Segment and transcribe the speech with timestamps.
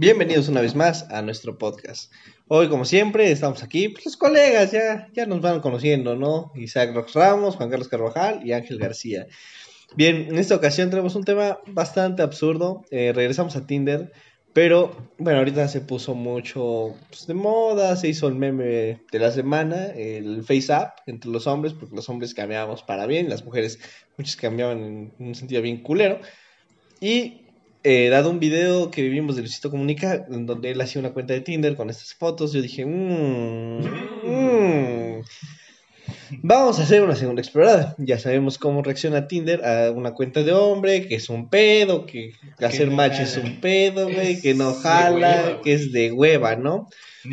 [0.00, 2.10] Bienvenidos una vez más a nuestro podcast.
[2.48, 6.52] Hoy, como siempre, estamos aquí, pues los colegas ya, ya nos van conociendo, ¿no?
[6.54, 9.26] Isaac Rox Ramos, Juan Carlos Carvajal y Ángel García.
[9.96, 12.82] Bien, en esta ocasión tenemos un tema bastante absurdo.
[12.90, 14.10] Eh, regresamos a Tinder,
[14.54, 19.30] pero bueno, ahorita se puso mucho pues, de moda, se hizo el meme de la
[19.30, 23.78] semana, el face up entre los hombres, porque los hombres cambiábamos para bien, las mujeres
[24.16, 26.20] muchas cambiaban en un sentido bien culero.
[27.02, 27.42] Y
[27.82, 31.34] eh, dado un video que vivimos de Luisito Comunica, en donde él hacía una cuenta
[31.34, 33.80] de Tinder con estas fotos, yo dije, mmm,
[34.24, 35.22] mmm,
[36.42, 37.94] vamos a hacer una segunda explorada.
[37.98, 42.32] Ya sabemos cómo reacciona Tinder a una cuenta de hombre, que es un pedo, que
[42.58, 43.24] hacer no match jala.
[43.24, 46.88] es un pedo, güey, que no jala, hueva, que es de hueva, ¿no?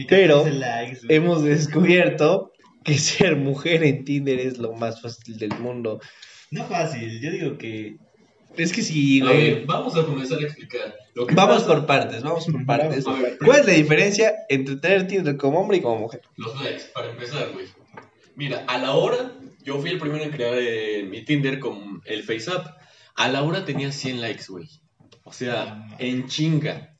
[0.08, 1.02] Pero likes.
[1.10, 2.52] Hemos descubierto
[2.84, 6.00] que ser mujer en Tinder es lo más fácil del mundo.
[6.52, 7.98] No fácil, yo digo que.
[8.58, 9.38] Es que sí, A güey.
[9.54, 10.96] ver, vamos a comenzar a explicar.
[11.14, 13.06] Lo que Vamos pasa- por partes, vamos por partes.
[13.08, 16.22] A ver, ¿Cuál es la diferencia entre tener Tinder como hombre y como mujer?
[16.36, 17.66] Los likes, para empezar, güey.
[18.36, 22.24] Mira, a la hora, yo fui el primero en crear eh, mi Tinder con el
[22.24, 22.68] FaceApp.
[23.16, 24.68] A la hora tenía 100 likes, güey.
[25.24, 26.96] O sea, en chinga.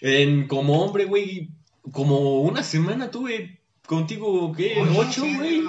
[0.00, 1.50] En, como hombre, güey,
[1.92, 4.74] como una semana tuve contigo, ¿qué?
[4.96, 5.62] ¿Ocho, güey?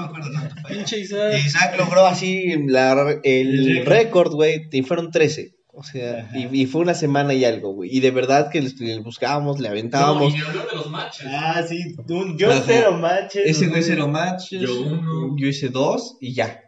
[0.68, 1.34] Pinche Isaac.
[1.46, 5.54] Isaac logró así la- el récord, güey, y fueron 13.
[5.78, 7.90] O sea, y, y fue una semana y algo, güey.
[7.94, 10.34] Y de verdad que les- le buscábamos, le No, aventábamos.
[10.34, 11.28] y ni hablar de los matches.
[11.30, 12.64] Ah, sí, un- yo Ajá.
[12.66, 13.44] cero matches.
[13.46, 14.62] Ese güey cero matches.
[14.62, 15.36] Yo uno.
[15.38, 16.62] Yo hice dos y ya.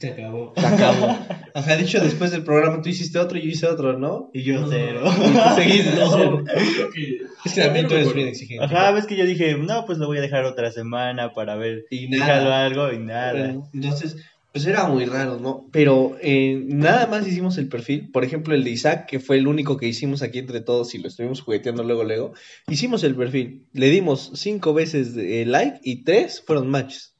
[0.00, 0.52] Se acabó.
[0.56, 1.16] Se acabó.
[1.54, 4.28] Ajá, dicho después del programa tú hiciste otro y yo hice otro, ¿no?
[4.34, 5.04] Y yo cero.
[5.06, 6.42] Y seguís No, cero.
[6.44, 7.18] creo que...
[7.44, 8.64] Es que también tú eres bien exigente.
[8.64, 11.84] Ajá, ves que yo dije, no, pues lo voy a dejar otra semana para ver.
[11.90, 12.64] Y Déjalo nada.
[12.66, 13.56] algo y nada.
[13.72, 14.16] Entonces,
[14.52, 15.66] pues era muy raro, ¿no?
[15.72, 18.10] Pero eh, nada más hicimos el perfil.
[18.12, 20.98] Por ejemplo, el de Isaac, que fue el único que hicimos aquí entre todos y
[20.98, 22.34] lo estuvimos jugueteando luego, luego.
[22.68, 23.66] Hicimos el perfil.
[23.72, 27.14] Le dimos cinco veces de like y tres fueron matches.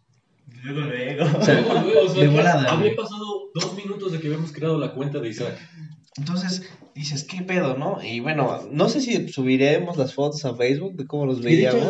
[0.63, 1.25] Luego, luego.
[1.39, 4.53] O sea, Luego, luego, o sea, de volada, Había pasado dos minutos de que habíamos
[4.53, 5.59] creado la cuenta de Isaac.
[6.17, 6.63] Entonces,
[6.95, 7.99] dices, ¿qué pedo, no?
[8.01, 11.83] Y bueno, no sé si subiremos las fotos a Facebook de cómo los veíamos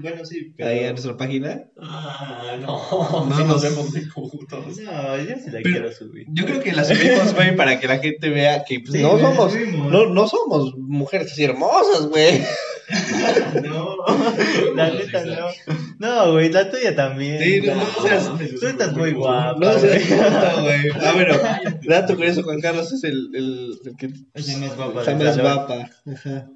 [0.00, 0.70] bueno, sí, pero...
[0.70, 1.64] ahí en nuestra página.
[1.78, 3.26] Ah, no.
[3.26, 4.78] No sí nos- vemos de putos.
[4.78, 6.26] No, yo sí la Pero- quiero subir.
[6.30, 9.18] Yo creo que la subimos, güey, para que la gente vea que pues, Sí, no
[9.18, 9.52] somos,
[9.90, 12.40] no, no somos mujeres así hermosas, güey.
[13.64, 13.96] No,
[14.76, 15.46] la neta no.
[15.98, 17.42] No, güey, la tuya también.
[17.42, 18.30] Sí, no, La- no seas-
[18.60, 19.56] Tú estás muy guapa.
[19.58, 20.20] No seas güey.
[20.20, 20.90] tonto, güey.
[21.04, 21.34] Ah, bueno,
[21.88, 25.90] dato curioso, Juan Carlos es el, el, el que Es el más guapa más.
[26.16, 26.48] Ajá.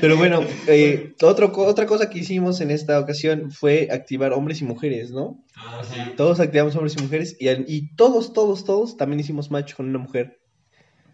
[0.00, 4.64] Pero bueno, eh, otro, otra cosa que hicimos en esta ocasión fue activar hombres y
[4.64, 5.44] mujeres, ¿no?
[5.54, 6.00] Ah, sí.
[6.16, 9.98] Todos activamos hombres y mujeres y, y todos, todos, todos también hicimos match con una
[9.98, 10.38] mujer.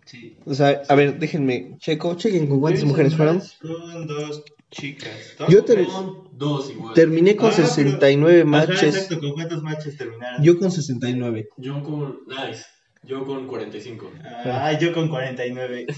[0.04, 0.36] Sí.
[0.44, 3.40] O sea, a ver, déjenme, checo, chequen con cuántas mujeres fueron.
[3.60, 5.36] Con dos chicas.
[5.48, 6.94] Yo te- Son dos igual.
[6.94, 8.82] Terminé con Ah, pero- 69 Ajá, matches.
[8.96, 10.42] exacto, ¿con cuántos matches terminaron?
[10.42, 11.48] Yo con 69.
[11.56, 12.18] Yo con.
[12.26, 12.64] Nice.
[13.04, 14.12] Yo con 45.
[14.44, 15.86] Ah, yo con 49.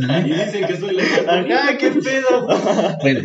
[0.00, 1.02] Y dicen que soy la.
[1.04, 2.46] Ajá, qué pedo.
[3.02, 3.20] Bueno,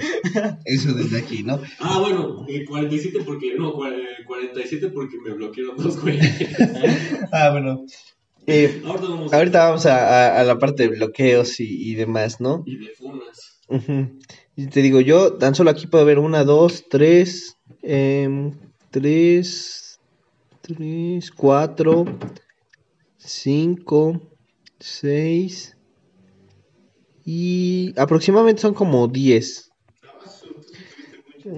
[0.65, 1.59] eso desde aquí, ¿no?
[1.79, 3.55] Ah, bueno, el 47 porque.
[3.57, 6.19] No, cua- eh, 47 porque me bloquearon dos güey.
[7.31, 7.85] Ah, bueno.
[8.47, 9.67] Eh, Ahorita vamos a.
[9.67, 12.63] vamos a, la parte de bloqueos y, y demás, ¿no?
[12.65, 13.59] Y de funas.
[14.55, 18.51] Y te digo, yo tan solo aquí puedo ver una, dos, tres, em,
[18.89, 19.99] tres,
[20.61, 22.05] tres, cuatro,
[23.17, 24.21] cinco,
[24.79, 25.77] seis
[27.25, 29.70] y aproximadamente son como diez.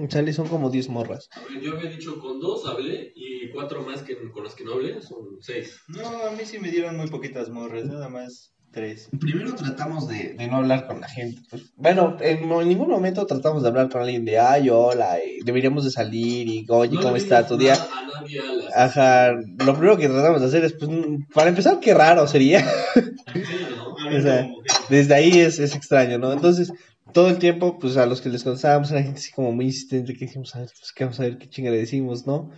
[0.08, 1.28] Sale, son como diez morras.
[1.32, 4.64] A ver, yo había dicho con dos hablé y cuatro más que con las que
[4.64, 5.80] no hablé son seis.
[5.88, 9.08] No, a mí sí me dieron muy poquitas morras, nada más tres.
[9.20, 11.40] Primero tratamos de, de no hablar con la gente.
[11.48, 15.38] Pues, bueno, en, en ningún momento tratamos de hablar con alguien de, ay, hola, eh,
[15.44, 17.74] deberíamos de salir y, oye, No ¿cómo está tu día?
[17.74, 18.76] A nadie a las.
[18.76, 20.90] Ajá, lo primero que tratamos de hacer es, pues,
[21.32, 22.60] para empezar, qué raro sería.
[23.32, 23.42] Sí,
[23.76, 23.94] ¿no?
[24.04, 24.46] O sea,
[24.90, 26.32] desde ahí es, es extraño, ¿no?
[26.32, 26.70] Entonces,
[27.14, 30.12] todo el tiempo, pues, a los que les contestábamos era gente así como muy insistente,
[30.12, 32.50] que dijimos, a ver, pues, que vamos a ver qué chinga le decimos, ¿no?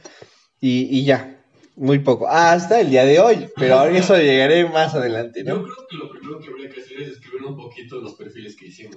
[0.60, 1.44] Y, y ya,
[1.76, 2.26] muy poco.
[2.28, 5.56] Hasta el día de hoy, pero a eso llegaré más adelante, ¿no?
[5.56, 8.56] Yo creo que lo primero que habría que hacer es escribir un poquito los perfiles
[8.56, 8.96] que hicimos.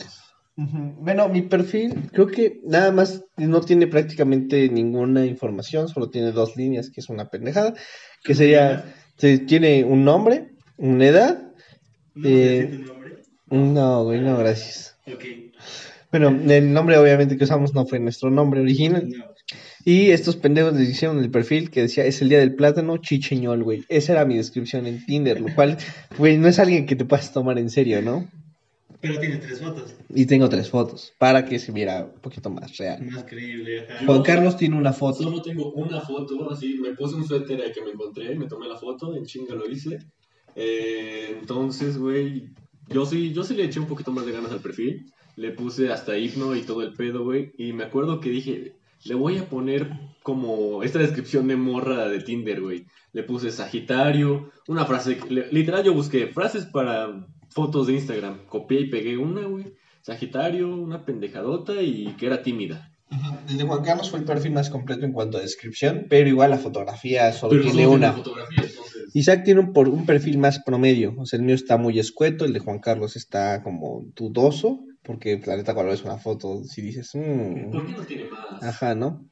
[0.56, 6.57] Bueno, mi perfil creo que nada más no tiene prácticamente ninguna información, solo tiene dos
[6.57, 7.73] líneas, que es una pendejada,
[8.23, 11.44] que sería, se- tiene un nombre, una edad,
[12.15, 13.17] ¿No Eh, nombre?
[13.50, 14.97] no, güey, no, gracias.
[15.07, 15.23] Ok.
[16.11, 19.09] Bueno, el nombre obviamente que usamos no fue nuestro nombre original.
[19.09, 19.25] No.
[19.85, 23.63] Y estos pendejos les hicieron el perfil que decía, es el día del plátano, chicheñol,
[23.63, 23.85] güey.
[23.89, 25.77] Esa era mi descripción en Tinder, lo cual,
[26.17, 28.27] güey, no es alguien que te puedas tomar en serio, ¿no?
[29.01, 29.95] Pero tiene tres fotos.
[30.13, 33.01] Y tengo tres fotos, para que se viera un poquito más real.
[33.06, 33.85] Más creíble.
[33.88, 34.06] ajá.
[34.06, 35.23] Juan Carlos tiene una foto.
[35.23, 38.67] Solo tengo una foto, así, me puse un suéter ahí que me encontré, me tomé
[38.67, 40.00] la foto, en chinga lo hice.
[40.56, 42.50] Eh, entonces, güey,
[42.89, 45.06] yo sí, yo sí le eché un poquito más de ganas al perfil.
[45.39, 47.53] Le puse hasta himno y todo el pedo, güey.
[47.57, 48.74] Y me acuerdo que dije,
[49.06, 49.89] le voy a poner
[50.21, 52.86] como esta descripción de morra de Tinder, güey.
[53.13, 58.45] Le puse Sagitario, una frase, le- literal yo busqué frases para fotos de Instagram.
[58.47, 59.74] Copié y pegué una, güey.
[60.01, 62.92] Sagitario, una pendejadota y que era tímida.
[63.50, 66.51] El de Juan Carlos fue el perfil más completo en cuanto a descripción, pero igual
[66.51, 68.09] la fotografía solo Pero tiene una.
[68.15, 69.09] entonces.
[69.13, 72.45] Isaac tiene un, por, un perfil más promedio, o sea, el mío está muy escueto,
[72.45, 76.83] el de Juan Carlos está como dudoso, porque la neta cuando ves una foto, si
[76.83, 78.61] dices, "Mm, ¿Por qué no tiene más?
[78.61, 79.27] Ajá, ¿no?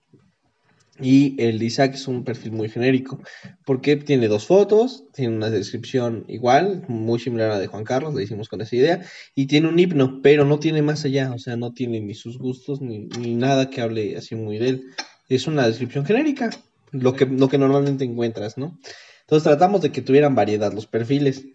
[0.99, 3.21] Y el de Isaac es un perfil muy genérico,
[3.63, 8.15] porque tiene dos fotos, tiene una descripción igual, muy similar a la de Juan Carlos,
[8.15, 11.37] le hicimos con esa idea, y tiene un himno, pero no tiene más allá, o
[11.37, 14.83] sea, no tiene ni sus gustos, ni, ni nada que hable así muy de él.
[15.29, 16.49] Es una descripción genérica,
[16.91, 18.79] lo que, lo que normalmente encuentras, ¿no?
[19.21, 21.45] Entonces tratamos de que tuvieran variedad los perfiles.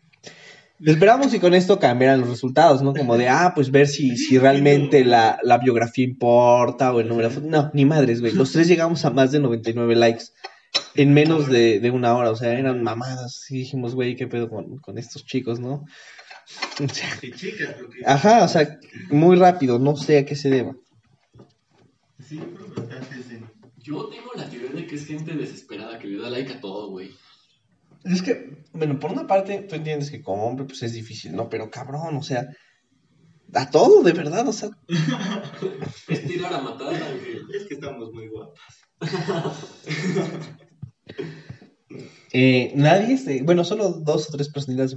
[0.85, 2.93] Esperamos y con esto cambiaran los resultados, ¿no?
[2.93, 7.31] Como de, ah, pues ver si, si realmente la, la biografía importa o el número
[7.31, 7.41] de.
[7.41, 8.33] No, ni madres, güey.
[8.33, 10.25] Los tres llegamos a más de 99 likes
[10.95, 12.31] en menos de, de una hora.
[12.31, 13.47] O sea, eran mamadas.
[13.51, 15.85] Y dijimos, güey, ¿qué pedo con, con estos chicos, no?
[16.83, 17.09] O sea.
[18.07, 18.79] Ajá, o sea,
[19.11, 19.79] muy rápido.
[19.79, 20.75] No sé a qué se deba.
[22.29, 23.39] Sí, pero bastante sí.
[23.79, 26.91] Yo tengo la teoría de que es gente desesperada que le da like a todo,
[26.91, 27.11] güey.
[28.05, 31.49] Es que, bueno, por una parte, tú entiendes que como hombre, pues es difícil, ¿no?
[31.49, 32.47] Pero cabrón, o sea,
[33.55, 34.71] a todo, de verdad, o sea,
[36.09, 37.43] Es tirar a matar, Ángel.
[37.55, 38.59] Es que estamos muy guapos.
[42.33, 44.93] Eh, nadie, se- bueno, solo dos o tres personas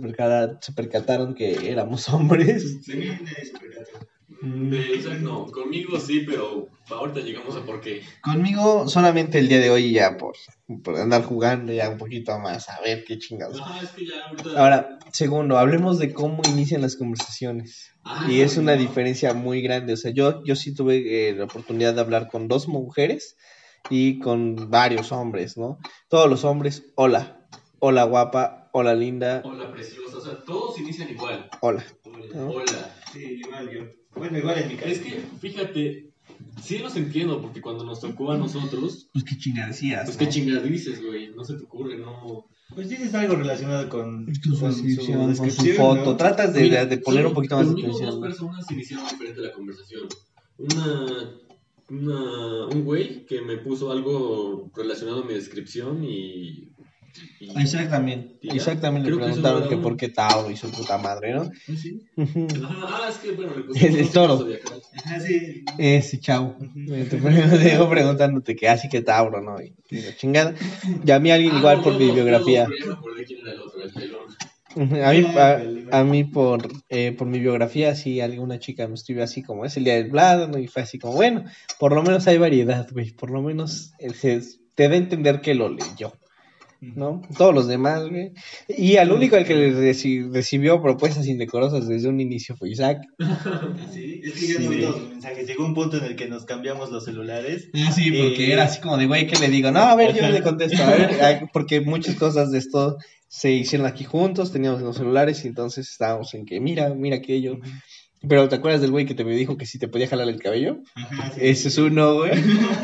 [0.61, 2.77] se percataron que éramos hombres.
[2.83, 4.07] Sí, nadie se percató.
[4.27, 8.01] De Isaac no, conmigo sí, pero ahorita llegamos a por qué.
[8.23, 10.35] Conmigo solamente el día de hoy ya por,
[10.83, 13.61] por andar jugando ya un poquito más, a ver qué chingados.
[13.63, 14.49] Ah, es que ya ahorita.
[14.59, 17.91] Ahora, segundo, hablemos de cómo inician las conversaciones.
[18.03, 18.81] Ah, Y es una no.
[18.81, 19.93] diferencia muy grande.
[19.93, 23.37] O sea, yo, yo sí tuve eh, la oportunidad de hablar con dos mujeres
[23.91, 25.77] y con varios hombres, ¿no?
[26.09, 27.47] Todos los hombres, hola,
[27.79, 30.17] hola guapa, hola linda, Hola, preciosa.
[30.17, 31.47] O sea, todos inician igual.
[31.61, 31.85] hola.
[32.03, 32.25] Hola.
[32.33, 32.47] ¿No?
[32.49, 32.95] Hola.
[33.13, 33.81] Sí, igual yo.
[34.15, 34.89] Bueno, igual en mi caso.
[34.91, 36.09] Es que, fíjate,
[36.63, 40.05] sí los entiendo, porque cuando nos tocó a nosotros, Pues qué chingadas decías.
[40.05, 41.29] pues qué dices, güey.
[41.35, 42.47] No se te ocurre, no.
[42.73, 46.05] Pues dices algo relacionado con, Con su descripción, con su foto.
[46.05, 46.17] ¿no?
[46.17, 48.05] Tratas de, Mira, de poner un poquito más de atención.
[48.05, 48.21] dos ¿no?
[48.21, 50.07] personas iniciaron diferente la conversación.
[50.57, 51.35] Una,
[51.89, 56.69] una, un güey que me puso algo relacionado a mi descripción y...
[57.39, 58.33] y- A Isaac también.
[58.41, 58.55] Y ya.
[58.55, 61.43] Isaac también le que preguntaron que por qué Tauro y su puta madre, ¿no?
[61.43, 62.01] ¿Ah, sí?
[62.63, 64.47] Ah, es que bueno, le El- toro.
[65.77, 66.57] Eh, sí, chao.
[66.89, 69.55] Eh, Te dejo preguntándote que así que Tauro, ¿no?
[69.61, 69.73] Y,
[70.17, 70.53] chingada.
[71.05, 72.67] Y a mí alguien Ah, igual no, por no, mi no, biografía.
[74.77, 79.23] A mí, a, a mí por, eh, por mi biografía, sí, alguna chica me escribió
[79.23, 81.45] así como es el día del plátano y fue así como, bueno,
[81.79, 84.41] por lo menos hay variedad, güey, por lo menos eh, se-
[84.75, 86.11] te da a entender que lo leyó,
[86.95, 87.21] ¿no?
[87.37, 88.31] Todos los demás, güey.
[88.67, 92.99] Y al único al que le reci- recibió propuestas indecorosas desde un inicio fue Isaac.
[93.93, 94.77] Sí, es que yo no Sí.
[94.81, 95.47] los mensajes.
[95.47, 97.69] Llegó un punto en el que nos cambiamos los celulares.
[97.73, 99.71] Ah, sí, porque era así como de, güey, ¿qué le digo?
[99.71, 103.87] No, a ver, yo le contesto, a ver, porque muchas cosas de esto se hicieron
[103.87, 107.57] aquí juntos, teníamos los celulares y entonces estábamos en que, mira, mira aquello.
[108.27, 110.41] Pero ¿te acuerdas del güey que te me dijo que si te podía jalar el
[110.41, 110.79] cabello?
[110.95, 111.39] Ajá, sí.
[111.41, 112.31] Ese es uno, güey.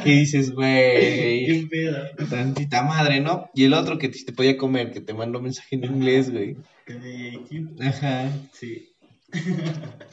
[0.03, 1.98] Que dices, güey, Qué pedo.
[2.29, 3.50] tantita madre, ¿no?
[3.53, 6.55] Y el otro que te, te podía comer, que te mandó mensaje en inglés, güey.
[7.79, 8.31] Ajá.
[8.53, 8.88] Sí.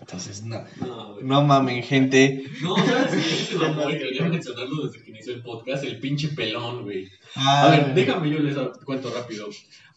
[0.00, 0.62] Entonces, no.
[0.80, 1.25] No, güey.
[1.25, 2.44] No mamen, gente.
[2.62, 3.99] No, ¿sabes qué?
[3.99, 7.08] Quería mencionarlo desde que inició el podcast, el pinche pelón, güey.
[7.35, 9.49] A Ah, ver, déjame yo les cuento rápido.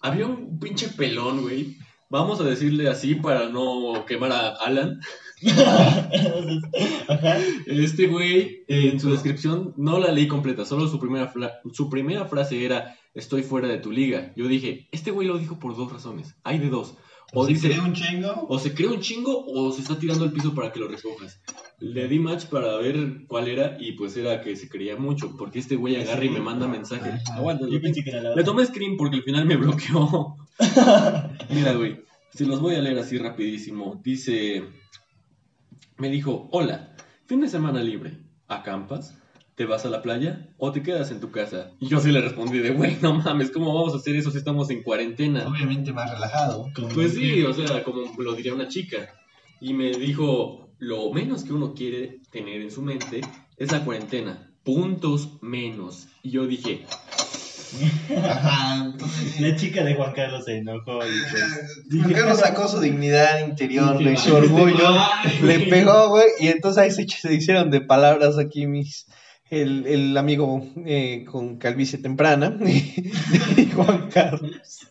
[0.02, 1.78] Había un pinche pelón, güey.
[2.12, 5.00] Vamos a decirle así para no quemar a Alan.
[7.66, 11.32] Este güey, en su descripción, no la leí completa, solo su primera,
[11.72, 14.34] su primera frase era, estoy fuera de tu liga.
[14.36, 16.36] Yo dije, este güey lo dijo por dos razones.
[16.44, 16.98] Hay de dos.
[17.34, 18.46] O dice, un chingo.
[18.50, 21.42] o se cree un chingo o se está tirando el piso para que lo recojas.
[21.80, 25.60] Le di match para ver cuál era y pues era que se creía mucho, porque
[25.60, 27.22] este güey agarra y me manda mensaje.
[27.32, 30.36] Aguanta, le tomé screen porque al final me bloqueó.
[31.50, 32.04] Mira, güey,
[32.34, 34.00] si los voy a leer así rapidísimo.
[34.04, 34.64] Dice,
[35.98, 39.18] me dijo, hola, fin de semana libre, ¿acampas?
[39.56, 41.72] ¿Te vas a la playa o te quedas en tu casa?
[41.80, 44.38] Y yo sí le respondí de, güey, no mames, ¿cómo vamos a hacer eso si
[44.38, 45.46] estamos en cuarentena?
[45.48, 46.68] Obviamente más relajado.
[46.94, 49.10] Pues sí, o sea, como lo diría una chica.
[49.60, 53.22] Y me dijo, lo menos que uno quiere tener en su mente
[53.58, 54.52] es la cuarentena.
[54.64, 56.08] Puntos menos.
[56.24, 56.86] Y yo dije,
[58.18, 59.40] Ajá, entonces...
[59.40, 62.02] La chica de Juan Carlos se enojó y pues.
[62.02, 64.90] Juan Carlos sacó su dignidad interior, güey, su orgullo,
[65.44, 69.08] le pegó, güey, y entonces ahí se, se hicieron de palabras aquí mis,
[69.50, 74.88] el, el amigo eh, con calvicie temprana, y Juan Carlos.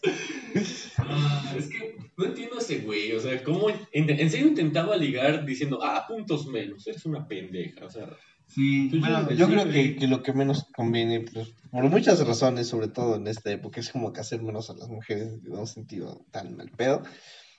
[0.99, 4.97] Ah, es que no entiendo a ese güey, o sea, ¿cómo en, en serio intentaba
[4.97, 8.07] ligar diciendo, ah, puntos menos, eres una pendeja, o sea,
[8.55, 12.89] Sí, bueno, yo- creo que, que lo que menos conviene, pues, por muchas razones, sobre
[12.89, 16.27] todo en esta época, es como que hacer menos a las mujeres en un sentido
[16.33, 17.03] tan mal pedo.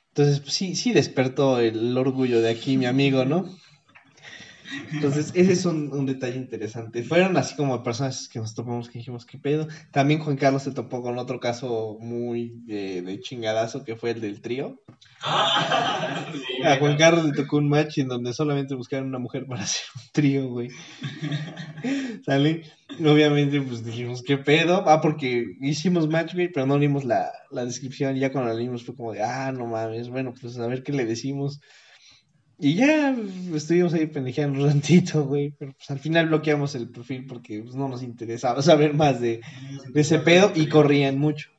[0.09, 3.45] Entonces, pues, sí, sí despertó el orgullo de aquí, mi amigo, ¿no?
[4.93, 7.03] Entonces, ese es un, un detalle interesante.
[7.03, 9.67] Fueron así como personas que nos topamos que dijimos, ¿qué pedo?
[9.91, 14.21] También Juan Carlos se topó con otro caso muy de, de chingadazo, que fue el
[14.21, 14.81] del trío.
[15.23, 19.85] A Juan Carlos le tocó un match en donde solamente buscaron una mujer para hacer
[19.95, 20.69] un trío, güey.
[22.25, 22.63] ¿Sale?
[22.99, 24.83] Obviamente, pues dijimos, ¿qué pedo?
[24.87, 28.17] Ah, porque hicimos match, güey, pero no leímos la, la descripción.
[28.17, 30.83] Y ya cuando la leímos fue como de, ah, no mames, bueno, pues a ver
[30.83, 31.59] qué le decimos.
[32.63, 33.17] Y ya
[33.55, 35.51] estuvimos ahí pendejeando un ratito, güey.
[35.57, 39.41] Pero pues al final bloqueamos el perfil porque pues, no nos interesaba saber más de,
[39.89, 41.49] de ese pedo y corrían mucho.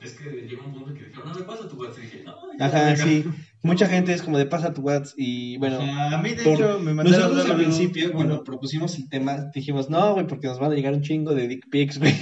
[0.00, 2.34] es que llegó un punto que dijeron, no, me pasa tu WhatsApp, y dije, no,
[2.58, 3.24] ya, Ajá, sí.
[3.62, 5.80] Mucha gente es como de pasa tu WhatsApp y bueno.
[5.80, 9.90] a mí de por- hecho me mandaron Nosotros al principio, cuando propusimos el tema, dijimos,
[9.90, 12.14] no, güey, porque nos van a llegar un chingo de dick pics, güey.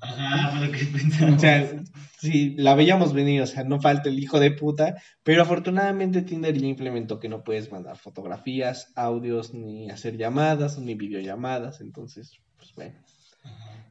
[0.00, 1.36] Ajá, fue lo que pensamos.
[1.36, 1.84] O sea,
[2.20, 6.56] sí, la veíamos venir, o sea, no falta el hijo de puta, pero afortunadamente Tinder
[6.56, 12.72] ya implementó que no puedes mandar fotografías, audios, ni hacer llamadas, ni videollamadas, entonces, pues
[12.76, 12.94] bueno.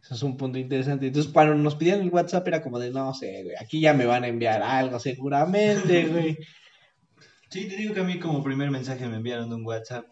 [0.02, 1.08] Eso es un punto interesante.
[1.08, 4.06] Entonces, cuando nos pidieron el WhatsApp era como de, no sé, güey, aquí ya me
[4.06, 6.38] van a enviar algo seguramente, güey.
[7.56, 10.06] Sí, te digo que a mí como primer mensaje me enviaron un WhatsApp.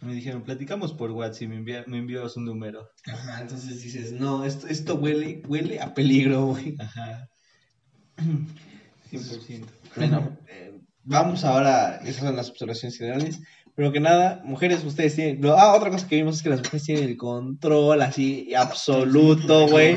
[0.00, 2.90] Me dijeron, platicamos por WhatsApp y me, me envió su número.
[3.06, 6.74] Ajá, entonces dices, no, esto, esto huele, huele a peligro, güey.
[6.80, 7.28] Ajá.
[9.08, 9.66] 100%.
[9.94, 13.38] Bueno, eh, vamos ahora, esas son las observaciones generales.
[13.78, 15.40] Pero que nada, mujeres, ustedes tienen.
[15.40, 19.68] no, ah, otra cosa que vimos es que las mujeres tienen el control así absoluto,
[19.68, 19.96] güey,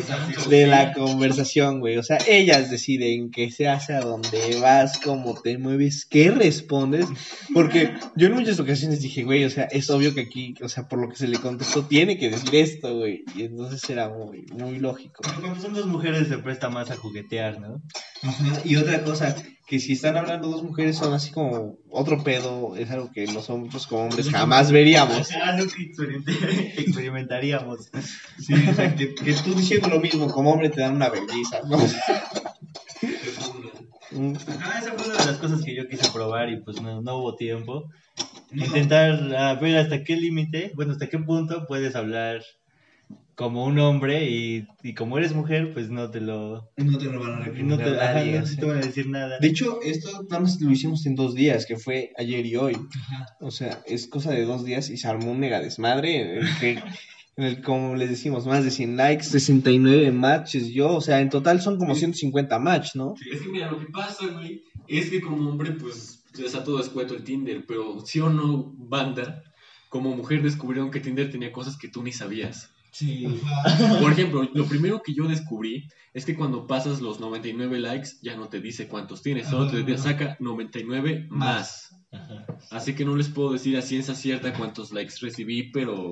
[0.50, 1.98] de la conversación, güey.
[1.98, 7.08] O sea, ellas deciden qué se hace, a dónde vas, cómo te mueves, qué respondes.
[7.56, 10.88] Porque yo en muchas ocasiones dije, güey, o sea, es obvio que aquí, o sea,
[10.88, 13.24] por lo que se le contestó, tiene que decir esto, güey.
[13.36, 15.24] Y entonces era muy, muy lógico.
[15.40, 17.82] Cuando son dos mujeres se presta más a juguetear, ¿no?
[18.64, 19.36] Y otra cosa,
[19.72, 23.88] que si están hablando dos mujeres son así como otro pedo, es algo que nosotros
[23.88, 25.30] como hombres jamás veríamos.
[25.42, 27.90] Ah, nunca experimenté- experimentaríamos.
[28.38, 31.62] Sí, o sea, que, que tú diciendo lo mismo como hombre te dan una belleza,
[31.70, 31.78] ¿no?
[34.62, 37.16] Ah, esa fue una de las cosas que yo quise probar y pues no, no
[37.20, 37.86] hubo tiempo.
[38.52, 42.42] Intentar ver hasta qué límite, bueno, hasta qué punto puedes hablar
[43.42, 46.72] como un hombre y, y como eres mujer, pues no te lo...
[46.78, 49.10] No te lo van a No recrimar te, ajá, nadie, no te van a decir
[49.10, 49.40] nada.
[49.40, 52.78] De hecho, esto nada más lo hicimos en dos días, que fue ayer y hoy.
[53.40, 56.60] O sea, es cosa de dos días y se armó un mega desmadre en el
[56.60, 56.84] que,
[57.36, 61.32] en el, como les decimos, más de 100 likes, 69 matches yo, o sea, en
[61.32, 63.16] total son como 150 match, ¿no?
[63.34, 67.16] Es que mira, lo que pasa, güey, es que como hombre, pues, está todo escueto
[67.16, 69.42] el Tinder, pero sí o no, banda,
[69.90, 72.70] como mujer descubrieron que Tinder tenía cosas que tú ni sabías.
[72.92, 73.26] Sí.
[74.00, 78.36] Por ejemplo, lo primero que yo descubrí es que cuando pasas los 99 likes, ya
[78.36, 81.96] no te dice cuántos tienes, solo te saca 99 más.
[82.12, 82.46] Ajá.
[82.70, 86.12] Así que no les puedo decir a ciencia cierta cuántos likes recibí, pero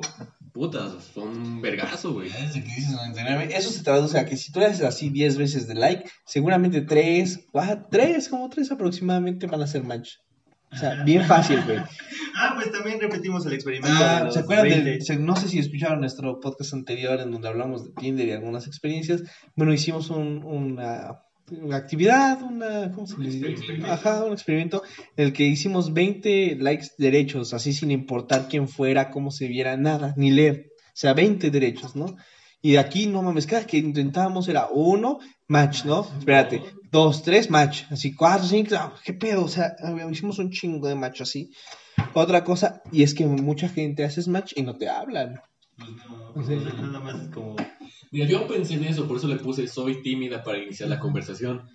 [0.53, 2.29] putas, son un vergazo, güey.
[2.29, 5.37] Desde que dices 99, eso se traduce a que si tú le haces así 10
[5.37, 7.47] veces de like, seguramente 3,
[7.91, 10.11] 3, como 3 aproximadamente van a ser match.
[10.71, 11.79] O sea, bien fácil, güey.
[12.41, 13.97] Ah, pues también repetimos el experimento.
[13.99, 14.89] Ah, ¿Se acuerdan 20.
[14.91, 18.31] del, se- no sé si escucharon nuestro podcast anterior en donde hablamos de Tinder y
[18.31, 19.23] algunas experiencias.
[19.57, 21.19] Bueno, hicimos un- una,
[21.51, 23.55] una actividad, una, ¿cómo se le dice?
[23.85, 24.83] Ajá, un experimento
[25.17, 29.75] en el que hicimos 20 likes derechos, así sin importar quién fuera, cómo se viera,
[29.75, 30.67] nada, ni leer.
[30.77, 32.15] O sea, 20 derechos, ¿no?
[32.61, 36.05] Y de aquí, no mames, cada que intentábamos era uno, match, ¿no?
[36.19, 36.61] Espérate,
[36.91, 37.83] dos, tres, match.
[37.89, 39.45] Así, cuatro, cinco, ¿qué pedo?
[39.45, 39.75] O sea,
[40.11, 41.51] hicimos un chingo de match así.
[42.13, 45.39] Otra cosa, y es que mucha gente haces match y no te hablan.
[45.77, 45.89] Pues
[46.47, 46.59] no, Sí.
[46.65, 47.55] sea, nada más es como.
[48.11, 51.69] Mira, yo pensé en eso, por eso le puse soy tímida para iniciar la conversación.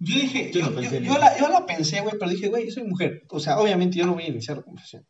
[0.00, 2.48] Yo dije, Yo yo, no pensé yo- yo la, yo la pensé, güey, pero dije,
[2.48, 3.22] güey, soy mujer.
[3.30, 5.04] O sea, obviamente yo no voy a iniciar la conversación.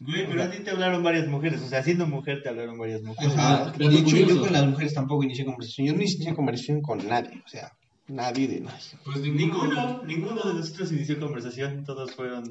[0.00, 3.02] Güey, pero a ti te hablaron varias mujeres, o sea, siendo mujer te hablaron varias
[3.02, 3.34] mujeres.
[3.36, 5.86] Ajá, de hecho, yo con las mujeres tampoco inicié conversación.
[5.88, 7.72] Yo no inicié conversación con nadie, o sea,
[8.08, 8.98] nadie de nadie.
[9.04, 12.48] Pues Ninguno, ninguno de nosotros inició conversación, todos fueron.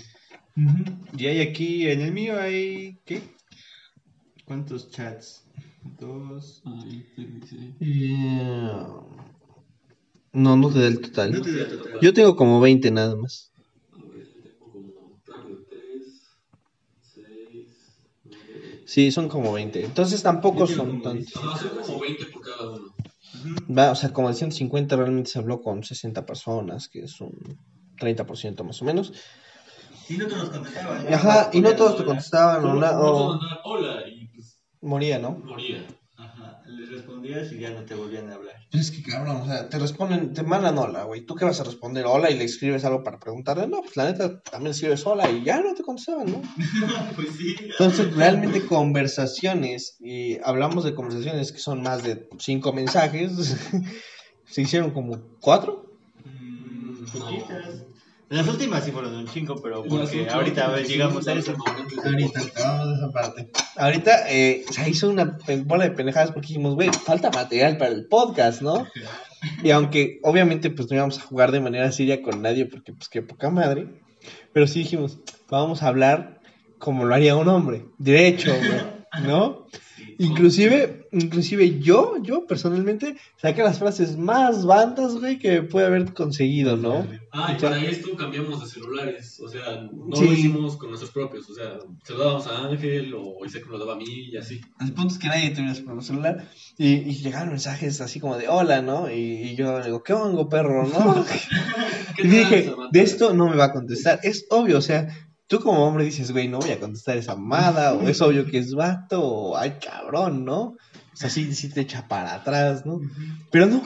[1.17, 3.21] Y hay aquí, en el mío hay, ¿qué?
[4.45, 5.43] ¿Cuántos chats?
[5.99, 6.61] Dos.
[6.65, 7.05] Ay,
[7.47, 7.73] sí.
[7.79, 8.83] Eh,
[10.33, 11.31] No, no te da el total.
[11.31, 11.99] No te da total.
[12.01, 13.51] Yo tengo como 20 nada más.
[13.93, 16.27] A ver, tengo como tengo tres,
[17.01, 17.67] seis,
[18.25, 18.78] nueve.
[18.89, 19.86] Sí, son como 20.
[19.86, 21.43] Entonces tampoco son tantos.
[21.43, 22.91] No, son como 20 por cada uno.
[23.69, 27.31] Va, o sea, como de 150 realmente se habló con 60 personas, que es un
[28.00, 29.13] 30% más o menos.
[30.10, 31.13] Y no todos contestaban.
[31.13, 35.34] Ajá, y no todos te contestaban o, hola y pues moría, ¿no?
[35.34, 35.86] moría.
[36.69, 38.55] Les respondías y ya no te volvían a hablar.
[38.71, 41.25] Pues es que cabrón, o sea, te responden, te mandan hola, güey.
[41.25, 42.05] ¿Tú qué vas a responder?
[42.05, 43.67] Hola y le escribes algo para preguntarle.
[43.67, 46.41] No, pues la neta también escribes hola y ya no te contestaban, ¿no?
[47.15, 47.55] pues sí.
[47.59, 53.31] Entonces, realmente conversaciones, y hablamos de conversaciones que son más de cinco mensajes,
[54.45, 55.91] se hicieron como cuatro.
[56.23, 57.88] Mm, Poquitas.
[58.29, 62.01] Las últimas sí fueron un chingo, pero porque ahorita a llegamos a hicimos eso.
[62.05, 63.50] Ahorita acabamos de esa parte.
[63.75, 68.05] Ahorita eh, se hizo una bola de pendejadas porque dijimos, güey, falta material para el
[68.05, 68.88] podcast, ¿no?
[69.63, 73.07] Y aunque obviamente pues no íbamos a jugar de manera seria con nadie porque pues
[73.07, 73.88] qué poca madre,
[74.51, 75.19] pero sí dijimos,
[75.50, 76.41] vamos a hablar
[76.77, 79.65] como lo haría un hombre, derecho, güey, ¿no?
[80.21, 86.75] Inclusive, inclusive yo, yo personalmente saqué las frases más bandas, güey, que puede haber conseguido,
[86.75, 87.07] ¿no?
[87.31, 89.61] Ah, y para esto cambiamos de celulares, o sea,
[89.93, 90.25] no Sí.
[90.25, 93.71] lo hicimos con nuestros propios, o sea, se lo dábamos a Ángel o Isaac me
[93.71, 94.59] lo daba a mí y así.
[94.81, 98.35] El punto es que nadie tuviera su propio celular y, y llegaron mensajes así como
[98.38, 99.09] de hola, ¿no?
[99.09, 99.13] Y,
[99.51, 101.25] y yo digo, ¿qué hongo, perro, no?
[102.17, 104.19] ¿Qué y dije, de esto no me va a contestar.
[104.23, 105.07] Es obvio, o sea,
[105.49, 108.59] tú como hombre dices, güey, no voy a contestar esa mamada, o es obvio que
[108.59, 110.61] es vato, o ay, cabrón, ¿no?
[110.61, 113.01] O sea, sí, sí te echa para atrás, ¿no?
[113.51, 113.81] Pero no,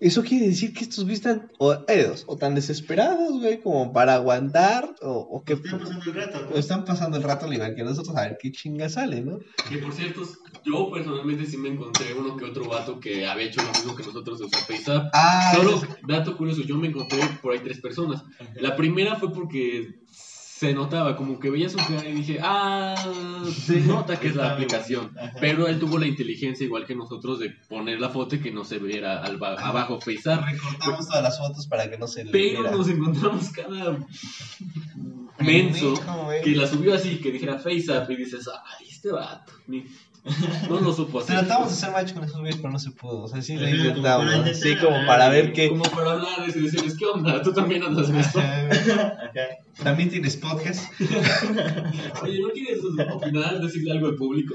[0.00, 4.14] eso quiere decir que estos güeyes están, o, dos, o tan desesperados, güey, como para
[4.14, 6.48] aguantar, o, o que Están pasando el rato.
[6.54, 9.38] o están pasando el rato al igual que nosotros a ver qué chinga sale, ¿no?
[9.68, 10.22] Que por cierto,
[10.64, 14.04] yo personalmente sí me encontré uno que otro vato que había hecho lo mismo que
[14.04, 15.10] nosotros de usar FaceApp.
[15.12, 18.22] Ah, Solo, eso- dato curioso, yo me encontré por ahí tres personas.
[18.54, 20.00] La primera fue porque
[20.62, 22.94] se notaba, como que veía su cara y dije, ah,
[23.66, 25.10] se nota que es la aplicación.
[25.40, 28.64] Pero él tuvo la inteligencia, igual que nosotros, de poner la foto y que no
[28.64, 30.44] se viera al ba- abajo FaceApp.
[30.46, 32.76] recortamos todas las fotos para que no se le Pero viera.
[32.76, 33.98] nos encontramos cada
[35.40, 35.94] menso
[36.44, 39.84] que la subió así, que dijera FaceApp y dices, ay, este vato, ni-
[40.68, 41.40] no lo supo hacer.
[41.40, 43.22] Tratamos de hacer match con esos güeyes, pero no se pudo.
[43.22, 44.56] O sea, sí lo intentamos.
[44.56, 45.68] Sí, como hablar, para ver qué.
[45.68, 47.42] Como para hablarles y decirles, ¿qué onda?
[47.42, 48.40] ¿Tú también andas en esto?
[49.82, 50.84] También tienes podcast.
[52.22, 52.78] Oye, ¿no quieres
[53.12, 54.54] opinar, decirle algo al público?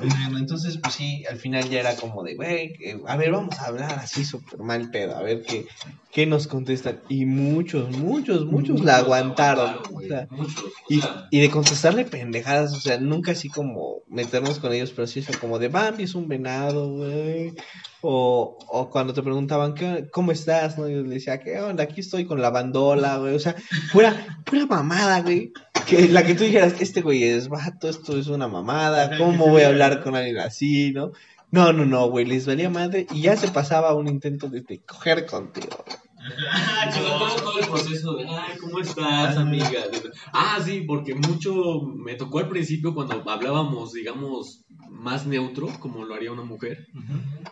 [0.00, 2.74] Bueno, entonces, pues sí, al final ya era como de, güey,
[3.06, 5.66] a ver, vamos a hablar así súper mal pedo, a ver qué,
[6.14, 7.00] qué nos contestan.
[7.08, 9.74] Y muchos, muchos, muchos la aguantaron.
[9.90, 10.64] O güey, sea, Muchos.
[10.64, 15.08] O y, y de contestarle pendejadas, o sea, nunca así como meternos con ellos, pero
[15.08, 17.52] sí eso como de Bambi es un venado, güey.
[18.00, 20.78] O, o cuando te preguntaban, ¿qué, ¿cómo estás?
[20.78, 20.88] ¿no?
[20.88, 21.82] Yo le decía, ¿qué onda?
[21.82, 23.34] Aquí estoy con la bandola, güey.
[23.34, 23.56] O sea,
[23.92, 25.52] pura, pura mamada, güey.
[25.84, 29.62] Que la que tú dijeras, este güey es vato, esto es una mamada, ¿cómo voy
[29.62, 31.10] a hablar con alguien así, no?
[31.50, 34.80] No, no, no, güey, les valía madre y ya se pasaba un intento de, de
[34.80, 35.84] coger contigo.
[35.86, 36.03] o
[36.92, 39.84] sea, todo, todo el proceso de, ay, ¿cómo estás, amiga?
[40.32, 46.14] Ah, sí, porque mucho me tocó al principio cuando hablábamos, digamos, más neutro, como lo
[46.14, 46.86] haría una mujer.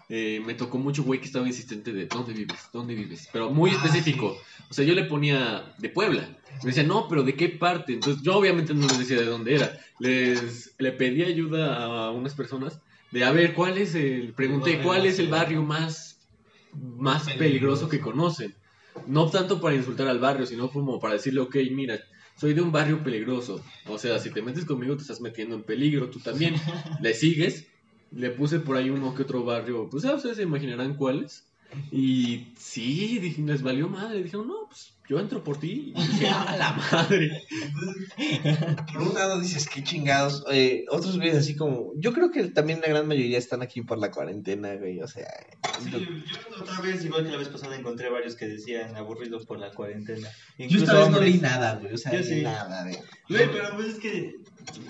[0.09, 2.69] Eh, me tocó mucho güey que estaba insistente de ¿dónde vives?
[2.73, 3.29] ¿Dónde vives?
[3.33, 4.37] Pero muy Ah, específico.
[4.71, 6.39] O sea, yo le ponía de Puebla.
[6.63, 7.95] Me decía, no, pero ¿de qué parte?
[7.95, 9.73] Entonces yo obviamente no les decía de dónde era.
[9.99, 12.81] Les le pedí ayuda a unas personas
[13.11, 14.33] de a ver cuál es el.
[14.35, 16.21] Pregunté cuál es el barrio más,
[16.73, 18.55] más peligroso que conocen.
[19.07, 21.99] No tanto para insultar al barrio, sino como para decirle, ok, mira,
[22.37, 23.63] soy de un barrio peligroso.
[23.89, 26.55] O sea, si te metes conmigo te estás metiendo en peligro, tú también.
[27.01, 27.67] Le sigues.
[28.11, 31.52] Le puse por ahí uno que otro barrio, pues ya ustedes se imaginarán cuáles.
[31.93, 34.23] Y sí, dije, les valió madre.
[34.23, 35.93] Dijeron, no, pues yo entro por ti.
[35.97, 37.31] Y dije, a la madre.
[38.93, 40.45] Por un lado dices, qué chingados.
[40.51, 43.99] Eh, otros güeyes así como, yo creo que también la gran mayoría están aquí por
[43.99, 45.01] la cuarentena, güey.
[45.01, 45.27] O sea,
[45.83, 49.59] Sí, yo otra vez, igual que la vez pasada, encontré varios que decían aburridos por
[49.59, 50.29] la cuarentena.
[50.59, 51.33] yo Incluso esta vez no hombres.
[51.33, 51.95] leí nada, güey.
[51.95, 52.43] O sea, Yo sí.
[52.43, 52.97] nada, güey.
[53.29, 54.37] Güey, pero pues es que,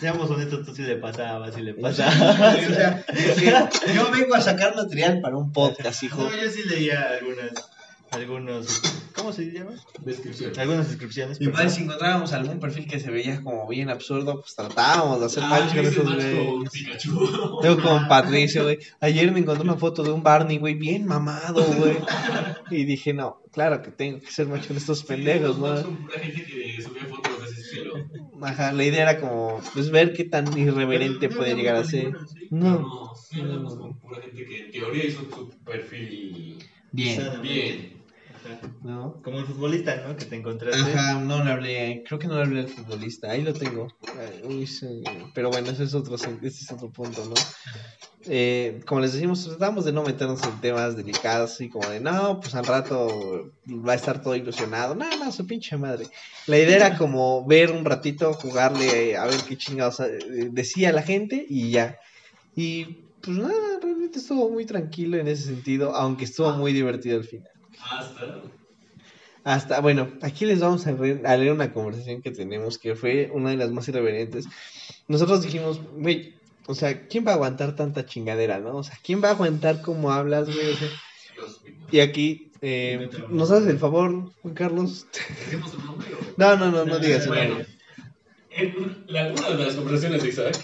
[0.01, 4.75] seamos honestos, tú sí le pasabas, sí le o sea, que yo vengo a sacar
[4.77, 6.23] material para un podcast, hijo.
[6.23, 7.51] No, yo sí leía algunas,
[8.11, 8.83] algunos,
[9.15, 9.73] ¿cómo se llama?
[10.01, 10.53] Descripción.
[10.59, 11.41] Algunas descripciones.
[11.41, 11.75] Igual perdón.
[11.75, 15.49] si encontrábamos algún perfil que se veía como bien absurdo, pues tratábamos de hacer Ah,
[15.49, 16.73] match con esos güeyes.
[17.63, 18.79] Yo con Patricio, güey.
[19.01, 21.97] Ayer me encontré una foto de un Barney, güey, bien mamado, güey.
[22.71, 26.09] Y dije, no, claro que tengo que ser macho con estos pendejos, Sí, ¿no?
[26.11, 27.32] gente que subía fotos.
[28.43, 32.05] Ajá, la idea era como, pues, ver qué tan irreverente no puede llegar a ser.
[32.05, 32.49] ninguno, ¿sí?
[32.51, 36.19] No, No, sí, hablamos con pura gente que en teoría hizo su perfil
[36.91, 38.02] bien, bien.
[38.83, 39.21] ¿No?
[39.23, 40.17] Como el futbolista, ¿no?
[40.17, 40.81] Que te encontraste.
[40.81, 43.89] Ajá, no le hablé, creo que no le hablé al futbolista, ahí lo tengo.
[44.45, 45.03] Uy, sí,
[45.35, 47.35] Pero bueno, ese es otro, ese es otro punto, ¿no?
[48.27, 52.41] Eh, como les decimos, tratamos de no meternos en temas delicados, y como de, no,
[52.41, 54.95] pues al rato va a estar todo ilusionado.
[54.95, 56.07] No, no, su pinche madre.
[56.47, 61.03] La idea era como ver un ratito, jugarle, a ver qué chingados eh, decía la
[61.03, 61.99] gente y ya.
[62.55, 62.85] Y
[63.23, 67.49] pues nada, realmente estuvo muy tranquilo en ese sentido, aunque estuvo muy divertido al final.
[67.91, 68.41] Hasta.
[69.45, 73.29] Hasta, bueno, aquí les vamos a, re- a leer una conversación que tenemos que fue
[73.33, 74.47] una de las más irreverentes.
[75.09, 76.35] Nosotros dijimos, güey,
[76.67, 78.77] o sea, ¿quién va a aguantar tanta chingadera, no?
[78.77, 80.71] O sea, ¿quién va a aguantar cómo hablas, güey?
[80.71, 80.89] O sea,
[81.91, 85.07] y aquí, eh, ¿nos haces el favor, Juan Carlos?
[86.37, 87.57] No, no, no, no digas Bueno,
[88.51, 90.57] en la- una de las conversaciones de Isaac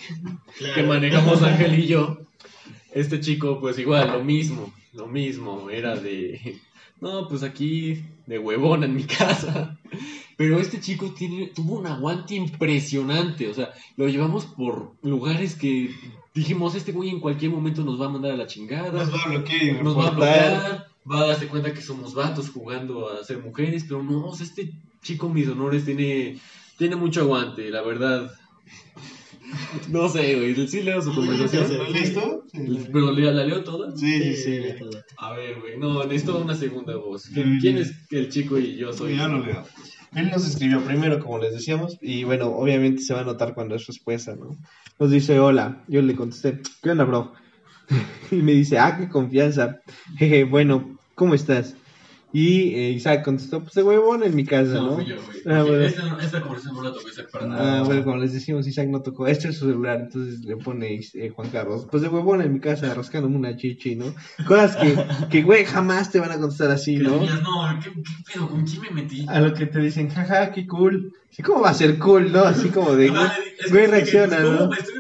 [0.59, 0.75] Claro.
[0.75, 2.19] que manejamos Ángel y yo,
[2.93, 6.61] este chico, pues igual, lo mismo, lo mismo, era de,
[7.01, 9.79] no, pues aquí, de huevón en mi casa.
[10.37, 15.91] Pero este chico tiene, tuvo un aguante impresionante, o sea, lo llevamos por lugares que
[16.33, 19.23] dijimos, este güey en cualquier momento nos va a mandar a la chingada, Nos va
[19.25, 23.25] a bloquear nos va a bloquear, va a darse cuenta que somos vatos jugando a
[23.25, 26.39] ser mujeres, pero no, o sea, este chico, mis honores, tiene,
[26.77, 28.31] tiene mucho aguante, la verdad.
[29.89, 31.67] No sé, güey, sí leo su conversación.
[31.93, 32.45] ¿Listo?
[32.93, 33.97] Pero ¿le- la leo toda.
[33.97, 34.61] Sí, sí, sí.
[35.19, 37.23] A ver, güey, no, necesito una segunda voz.
[37.25, 37.91] Sí, ¿Quién, sí.
[37.91, 39.17] es el chico y yo soy?
[39.17, 39.65] lo leo.
[40.15, 43.75] Él nos escribió primero, como les decíamos, y bueno, obviamente se va a notar cuando
[43.75, 44.57] es respuesta, ¿no?
[44.99, 47.33] Nos dice, hola, yo le contesté, ¿qué onda, bro?
[48.31, 49.81] y me dice, ah, qué confianza.
[50.19, 51.75] Jeje, bueno, ¿cómo estás?
[52.31, 54.95] Y eh, Isaac contestó, pues de huevón en mi casa, No, ¿no?
[54.97, 55.39] fui yo, güey.
[55.47, 55.83] Ah, bueno.
[55.83, 57.79] esta, esta conversación no la toqué Isaac para nada.
[57.79, 59.27] Ah, bueno, como les decimos, Isaac no tocó.
[59.27, 61.87] Este es su celular, entonces le pone eh, Juan Carlos.
[61.91, 64.15] Pues de huevón en mi casa, rascándome una chichi, ¿no?
[64.47, 64.95] Cosas que,
[65.31, 67.19] que, güey, jamás te van a contestar así, ¿no?
[67.19, 68.49] dirías, no, ¿qué, qué pedo?
[68.51, 69.25] ¿Con quién me metí?
[69.27, 71.15] A lo que te dicen, jaja, qué cool.
[71.31, 72.41] Sí, ¿Cómo va a ser cool, no?
[72.45, 74.69] Así como de, güey, Ah, es que reacciona, ¿cómo ¿no?
[74.69, 74.95] Me estoy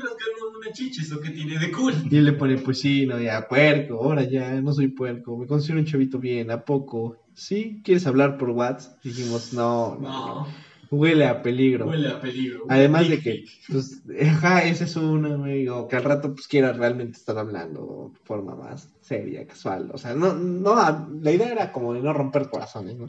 [0.68, 1.94] una chicha, ¿eso qué tiene de cool?
[2.10, 5.46] Y él le pone, pues sí, no, ya, puerco, ahora ya, no soy puerco, me
[5.46, 7.16] considero un chavito bien, ¿a poco?
[7.34, 7.80] ¿Sí?
[7.84, 9.02] ¿Quieres hablar por WhatsApp?
[9.02, 10.46] Dijimos, no, no, No,
[10.90, 11.86] huele a peligro.
[11.86, 12.64] huele a peligro.
[12.68, 16.72] Además de que, pues, ajá, ese es uno, güey, o que al rato, pues, quiera
[16.72, 20.74] realmente estar hablando de forma más seria, casual, o sea, no, no,
[21.22, 23.08] la idea era como de no romper corazones, ¿no?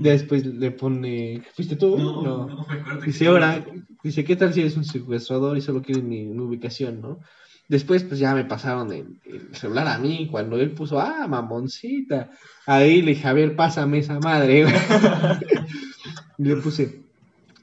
[0.00, 1.96] Después le pone, ¿fuiste tú?
[1.96, 3.02] No, no, me acuerdo.
[3.02, 3.64] Dice, ahora,
[4.02, 7.20] dice, ¿qué tal si eres un secuestrador y solo quieres mi, mi ubicación, no?
[7.68, 12.30] Después, pues ya me pasaron el, el celular a mí, cuando él puso, ah, mamoncita.
[12.66, 14.64] Ahí le dije, a ver, pásame esa madre.
[16.38, 17.02] y le puse,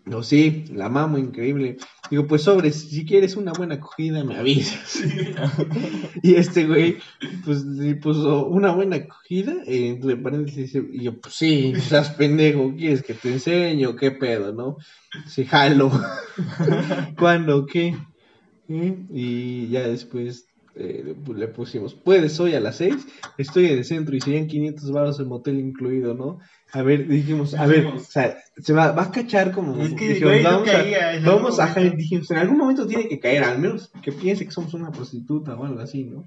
[0.06, 1.78] no, sí, la mamo, increíble.
[2.12, 5.02] Digo, pues sobre, si quieres una buena acogida, me avisas.
[6.22, 6.98] y este güey,
[7.44, 12.74] pues le puso una buena acogida, eh, entre paréntesis, y yo, pues sí, estás pendejo,
[12.76, 13.96] ¿quieres que te enseño?
[13.96, 14.78] ¿Qué pedo, no?
[15.28, 15.92] Se jalo.
[17.18, 17.66] ¿Cuándo?
[17.66, 17.96] ¿Qué?
[18.68, 18.98] ¿Eh?
[19.12, 22.96] Y ya después eh, le pu- le pusimos, puedes hoy a las 6,
[23.38, 26.40] estoy en el centro y serían 500 baros el motel incluido, ¿no?
[26.72, 29.82] A ver, dijimos, a ver, o sea, se va, va a cachar como...
[29.82, 33.20] Es que, dijimos, vamos a- caía en Vamos a, dijimos, en algún momento tiene que
[33.20, 36.26] caer, al menos que piense que somos una prostituta o algo así, ¿no?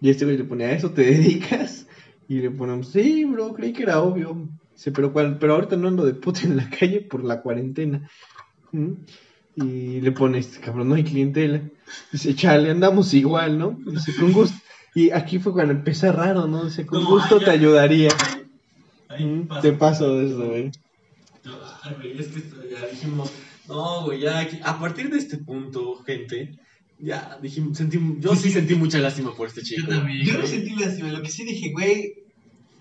[0.00, 1.86] Y este güey le pone, ¿a eso te dedicas?
[2.28, 4.48] Y le ponemos, sí, bro, creí que era obvio.
[4.72, 8.08] Dice, pero, cuál, pero ahorita no ando de puta en la calle por la cuarentena.
[8.72, 8.92] ¿Mm?
[9.56, 11.60] Y le pone, este cabrón, no hay clientela.
[12.12, 13.78] Dice, chale, andamos igual, ¿no?
[13.86, 14.56] Dice, con gusto.
[14.96, 16.64] Y aquí fue cuando empecé raro, ¿no?
[16.64, 17.44] Dice, con No, gusto ya.
[17.46, 18.08] te ayudaría.
[19.62, 20.70] Te paso de eso, güey.
[21.82, 23.30] Ay, güey, es que ya dijimos,
[23.68, 26.58] no, güey, ya aquí- a partir de este punto, gente,
[26.98, 29.86] ya dijimos, sentí, yo sí sentí mucha lástima por este chico.
[30.24, 32.14] Yo no sentí lástima, lo que sí dije, güey,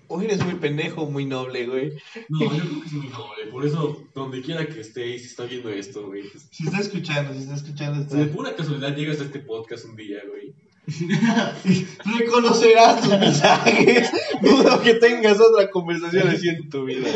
[0.08, 1.92] hoy eres muy pendejo, muy noble, güey.
[2.30, 5.26] No, yo creo que es muy noble, por eso, donde quiera que esté y si
[5.26, 8.96] está viendo esto, güey, pues, Si está escuchando, si está escuchando, si de pura casualidad
[8.96, 10.54] llegas a este podcast un día, güey.
[12.20, 14.12] Reconocerás tus mensajes.
[14.42, 17.08] Dudo que tengas otra conversación así en tu vida.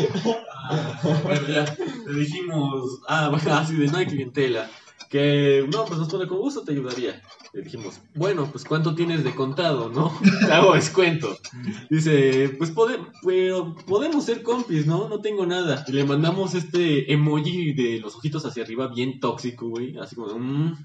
[0.70, 1.76] Ah, bueno, ya,
[2.06, 4.70] le dijimos, ah, bueno, así de no hay clientela.
[5.08, 7.22] Que no, pues nos pone con gusto, te ayudaría.
[7.54, 10.12] Le dijimos, bueno, pues ¿cuánto tienes de contado, no?
[10.46, 11.36] Te hago descuento.
[11.88, 15.08] Dice, pues pode- pero podemos ser compis, ¿no?
[15.08, 15.84] No tengo nada.
[15.88, 19.96] Y le mandamos este emoji de los ojitos hacia arriba, bien tóxico, güey.
[19.98, 20.76] Así como, mm.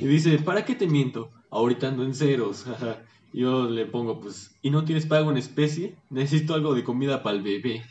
[0.00, 1.30] Y dice, ¿para qué te miento?
[1.50, 2.64] Ahorita ando en ceros.
[3.32, 5.96] Yo le pongo, pues, ¿y no tienes pago en especie?
[6.10, 7.82] Necesito algo de comida para el bebé.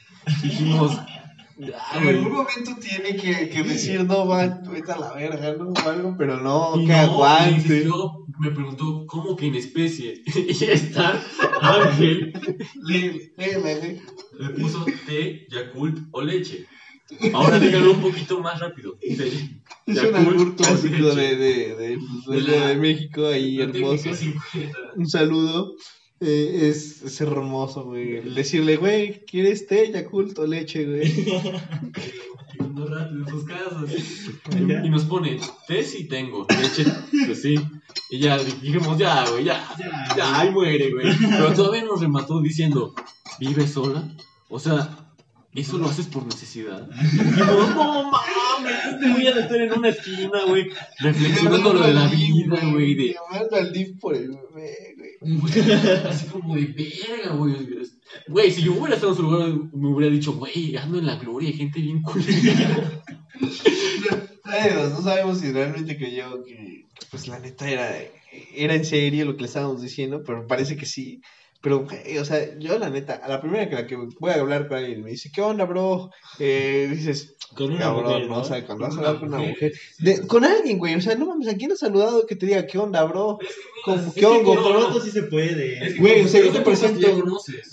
[0.41, 1.22] Dijimos, "Ah,
[1.57, 2.15] En güey".
[2.17, 5.69] algún momento tiene que, que decir, no, va, vete a la verga, ¿no?
[5.69, 7.77] O algo, pero no, Y que no, aguante.
[7.77, 10.21] y luego me preguntó, ¿cómo que en especie?
[10.35, 11.21] y está
[11.61, 12.33] Ángel,
[12.83, 14.01] Le- le- le-
[14.39, 16.65] le puso té, Yakult o leche.
[17.33, 18.97] Ahora díganlo un poquito más rápido.
[18.99, 19.19] Es
[20.03, 21.15] un albur o clásico leche.
[21.15, 24.03] de, de, de, pues, de, México ahí, hermoso.
[24.03, 24.77] técnica 50.
[24.95, 25.75] Un saludo.
[26.25, 28.21] Eh, es, es hermoso, güey.
[28.33, 31.11] Decirle, güey, ¿quieres té, Yakult o leche, güey?
[32.53, 33.89] Llegando rápido a sus casas.
[34.53, 36.85] Y, y nos pone, té sí tengo, leche,
[37.25, 37.55] pues sí.
[38.09, 39.67] Y ya dijimos, ya, güey, ya,
[40.15, 41.07] ya, ahí muere, güey.
[41.17, 42.93] Pero todavía nos remató diciendo,
[43.39, 44.07] ¿vives sola?
[44.49, 45.02] O sea,
[45.55, 46.87] ¿eso lo haces por necesidad?
[47.13, 51.93] Y dijimos, no mames, güey ha de estar en una esquina, güey, reflexionando lo de
[51.93, 53.13] la vida, güey, de...
[53.13, 55.53] Llamando al DIF por el bebé, güey.
[56.07, 57.55] Así como de verga, güey.
[58.27, 61.15] Güey, si yo hubiera estado en su lugar, me hubiera dicho, güey, ando en la
[61.15, 63.03] gloria, hay gente bien culera.
[64.53, 67.97] No sabemos si realmente creyó que, que, pues la neta era,
[68.53, 71.21] era en serio lo que le estábamos diciendo, pero parece que sí.
[71.63, 74.35] Pero, güey, o sea, yo la neta, a la primera que la que voy a
[74.35, 76.11] hablar con alguien me dice, ¿qué onda, bro?
[76.37, 78.37] Eh, dices, Con una cabrón, mujer, ¿no?
[78.39, 79.71] O sea, cuando vas a hablar con una mujer.
[79.99, 82.67] de- con alguien, güey, o sea, no mames, ¿a quién has saludado que te diga,
[82.67, 83.39] ¿qué onda, bro?
[83.85, 84.55] Como, ¿qué hongo?
[84.55, 84.87] con bro?
[84.89, 85.85] otros sí se puede.
[85.87, 87.25] Es que Güey, o sea, yo te presento-.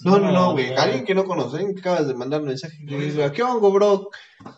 [0.05, 2.79] No, no, no, güey, alguien que no conoces, alguien que acabas de mandar un mensaje
[2.87, 4.09] que le diga, ¿qué hongo, bro?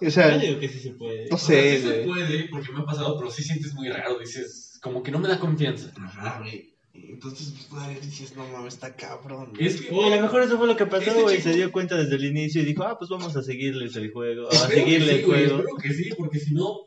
[0.06, 1.28] O sea, Yo digo que sí se puede.
[1.30, 2.06] no O sea, sé, sí se güey.
[2.06, 5.28] puede, porque me ha pasado, pero sí sientes muy raro, dices, como que no me
[5.28, 5.90] da confianza.
[6.04, 6.71] Ajá, güey.
[6.94, 9.52] Entonces, pues, ay, dices, no mames, está cabrón.
[9.58, 11.36] Es que, O a lo mejor eso fue lo que pasó, Este güey.
[11.38, 14.12] chico- Se dio cuenta desde el inicio y dijo, ah, pues vamos a seguirles el
[14.12, 14.48] juego.
[14.48, 15.56] A espero que seguirle sí, el juego.
[15.58, 16.80] espero que sí, porque si no,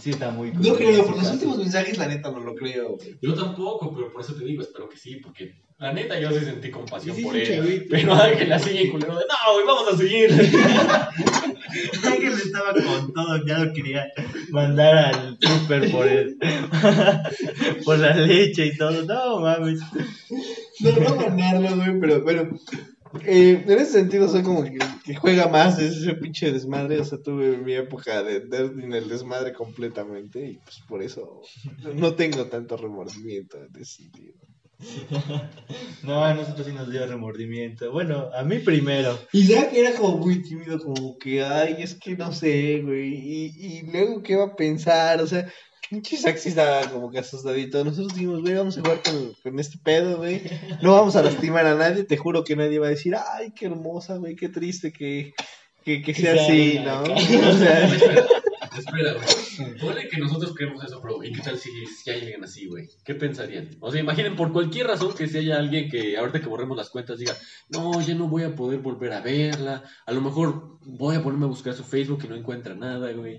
[0.00, 1.32] Sí, está muy No creo, por los caso.
[1.32, 3.16] últimos mensajes, la neta, no lo creo, güey.
[3.20, 6.44] yo tampoco, pero por eso te digo, espero que sí, porque la neta yo sí
[6.44, 7.48] sentí compasión Sí, sí, por sí, él.
[7.58, 7.84] chavito.
[7.90, 10.30] Pero Ángel así en culero de, no, güey, vamos a seguir.
[12.04, 14.06] Ángel estaba con todo, ya lo quería
[14.50, 16.36] mandar al súper por el,
[17.84, 19.04] por la leche y todo.
[19.04, 19.80] No mames.
[20.80, 22.58] No, no mandarlo, güey, pero bueno.
[23.24, 27.00] Eh, en ese sentido, soy como que, juega más ese pinche desmadre.
[27.00, 30.46] O sea, tuve mi época de el desmadre completamente.
[30.46, 31.40] Y pues por eso
[31.94, 34.34] no tengo tanto remordimiento en ese sentido.
[36.02, 37.90] No, a nosotros sí nos dio remordimiento.
[37.92, 39.18] Bueno, a mí primero.
[39.32, 43.14] Y ya que era como muy tímido, como que, ay, es que no sé, güey.
[43.14, 45.20] Y, y luego, ¿qué va a pensar?
[45.20, 45.50] O sea,
[45.90, 47.84] pinche Saxi estaba como que asustadito.
[47.84, 50.42] Nosotros dijimos, güey, vamos a jugar con, con este pedo, güey.
[50.82, 52.04] No vamos a lastimar a nadie.
[52.04, 55.34] Te juro que nadie va a decir, ay, qué hermosa, güey, qué triste que,
[55.84, 57.02] que, que sea sea así, ¿no?
[57.48, 58.26] O sea,
[58.78, 59.78] Espera, güey.
[59.80, 61.22] Ponle que nosotros creemos eso, bro.
[61.24, 62.88] ¿Y qué tal si, si hay alguien así, güey?
[63.04, 63.68] ¿Qué pensarían?
[63.80, 66.90] O sea, imaginen por cualquier razón que si haya alguien que ahorita que borremos las
[66.90, 67.36] cuentas diga,
[67.70, 69.84] no, ya no voy a poder volver a verla.
[70.06, 73.38] A lo mejor voy a ponerme a buscar su Facebook y no encuentra nada, güey.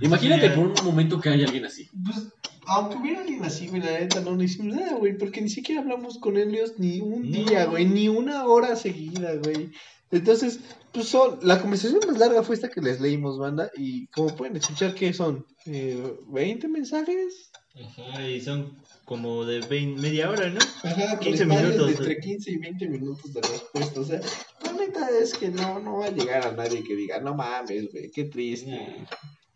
[0.00, 1.88] Imagínate por un momento que hay alguien así.
[2.04, 2.28] pues,
[2.66, 5.16] aunque hubiera alguien así, güey, la neta, no le hicimos nada, güey.
[5.18, 7.36] Porque ni siquiera hablamos con ellos ni un No.
[7.38, 9.70] día, güey, ni una hora seguida, güey.
[10.12, 10.60] Entonces,
[10.92, 14.56] pues son, la conversación más larga fue esta que les leímos, banda, y como pueden
[14.56, 15.46] escuchar, ¿qué son?
[15.64, 17.50] Eh, ¿20 mensajes?
[17.74, 20.60] Ajá, y son como de 20, media hora, ¿no?
[20.82, 24.20] Ajá, 15 comentarios minutos, de entre 15 y 20 minutos de respuesta, o sea,
[24.64, 27.90] la neta es que no, no va a llegar a nadie que diga, no mames,
[27.90, 29.06] güey, qué triste.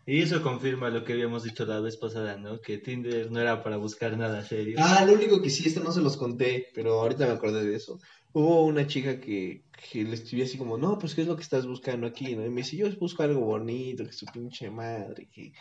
[0.08, 2.60] Y eso confirma lo que habíamos dicho la vez pasada, ¿no?
[2.60, 4.76] Que Tinder no era para buscar nada serio.
[4.78, 7.74] Ah, lo único que sí, esto no se los conté, pero ahorita me acordé de
[7.74, 7.98] eso.
[8.38, 11.42] Hubo una chica que, que le escribí así como, no, pues, ¿qué es lo que
[11.42, 12.36] estás buscando aquí?
[12.36, 12.44] ¿no?
[12.44, 15.54] Y me dice, yo busco algo bonito, que su pinche madre, que...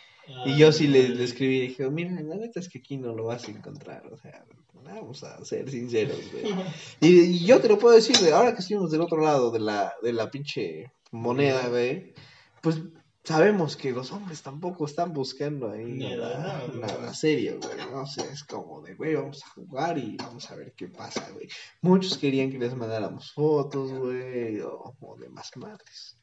[0.44, 3.14] Y yo sí le, le escribí y dije, mira, la neta es que aquí no
[3.14, 4.44] lo vas a encontrar, o sea,
[4.84, 6.54] vamos a ser sinceros, güey.
[7.00, 9.60] Y, y yo te lo puedo decir, güey, ahora que estuvimos del otro lado de
[9.60, 12.12] la, de la pinche moneda, güey,
[12.60, 12.82] pues
[13.26, 18.44] sabemos que los hombres tampoco están buscando ahí Nada, nada, serio, güey, no sé, es
[18.44, 21.48] como de, güey, vamos a jugar y vamos a ver qué pasa, güey.
[21.82, 26.18] Muchos querían que les mandáramos fotos, güey, o, o demás madres.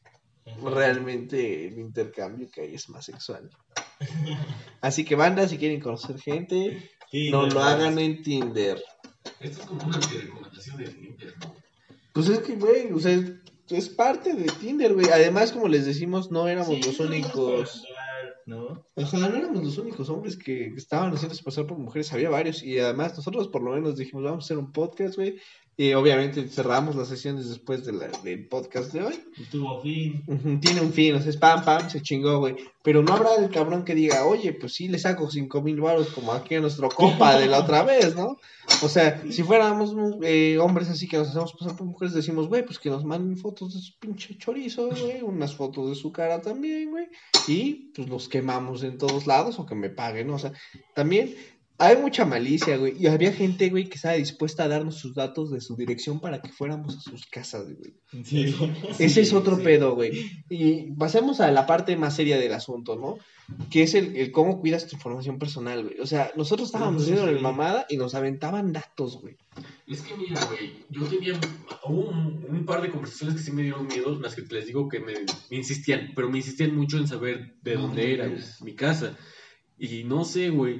[0.61, 3.49] Realmente el intercambio que hay es más sexual.
[4.81, 8.83] Así que banda, si quieren conocer gente, Sí, no no, lo hagan en Tinder.
[9.39, 11.55] Esto es como una recomendación de Tinder, ¿no?
[12.11, 13.19] Pues es que, güey, o sea,
[13.69, 15.07] es parte de Tinder, güey.
[15.09, 17.85] Además, como les decimos, no éramos Sí, los no, únicos.
[18.45, 18.85] ¿no?
[18.95, 22.61] Ajá, no éramos los únicos hombres que estaban haciéndose pasar por mujeres, había varios.
[22.63, 25.39] Y además, nosotros por lo menos dijimos, vamos a hacer un podcast, güey.
[25.75, 29.19] Y obviamente cerramos las sesiones después de la- del podcast de hoy.
[29.37, 30.23] Y tuvo fin.
[30.61, 32.55] Tiene un fin, o sea, es pam, pam, se chingó, güey.
[32.83, 36.09] Pero no habrá el cabrón que diga, oye, pues sí, le saco cinco mil baros
[36.09, 38.37] como aquí a nuestro compa de la otra vez, ¿no?
[38.83, 42.63] O sea, si fuéramos eh, hombres así que nos hacemos pasar por mujeres, decimos, güey,
[42.65, 46.39] pues que nos manden fotos de su pinche chorizo, güey, unas fotos de su cara
[46.41, 47.07] también, güey,
[47.47, 50.35] y pues los quemamos en todos lados o que me paguen, ¿no?
[50.35, 50.51] O sea,
[50.93, 51.35] también
[51.83, 55.51] hay mucha malicia, güey, y había gente, güey, que estaba dispuesta a darnos sus datos
[55.51, 57.93] de su dirección para que fuéramos a sus casas, güey.
[58.13, 58.55] ¿En serio?
[58.99, 59.63] Ese es otro sí.
[59.63, 60.11] pedo, güey.
[60.49, 63.17] Y pasemos a la parte más seria del asunto, ¿no?
[63.69, 65.99] Que es el, el cómo cuidas tu información personal, güey.
[65.99, 67.33] O sea, nosotros estábamos No, haciendo sí.
[67.35, 69.35] la mamada y nos aventaban datos, güey.
[69.85, 71.39] Es que mira, güey, yo tenía
[71.85, 74.87] hubo un, un par de conversaciones que sí me dieron miedo, las que les digo
[74.87, 75.13] que me,
[75.51, 79.17] me insistían, pero me insistían mucho en saber de dónde no era mi casa.
[79.77, 80.79] Y no sé, güey,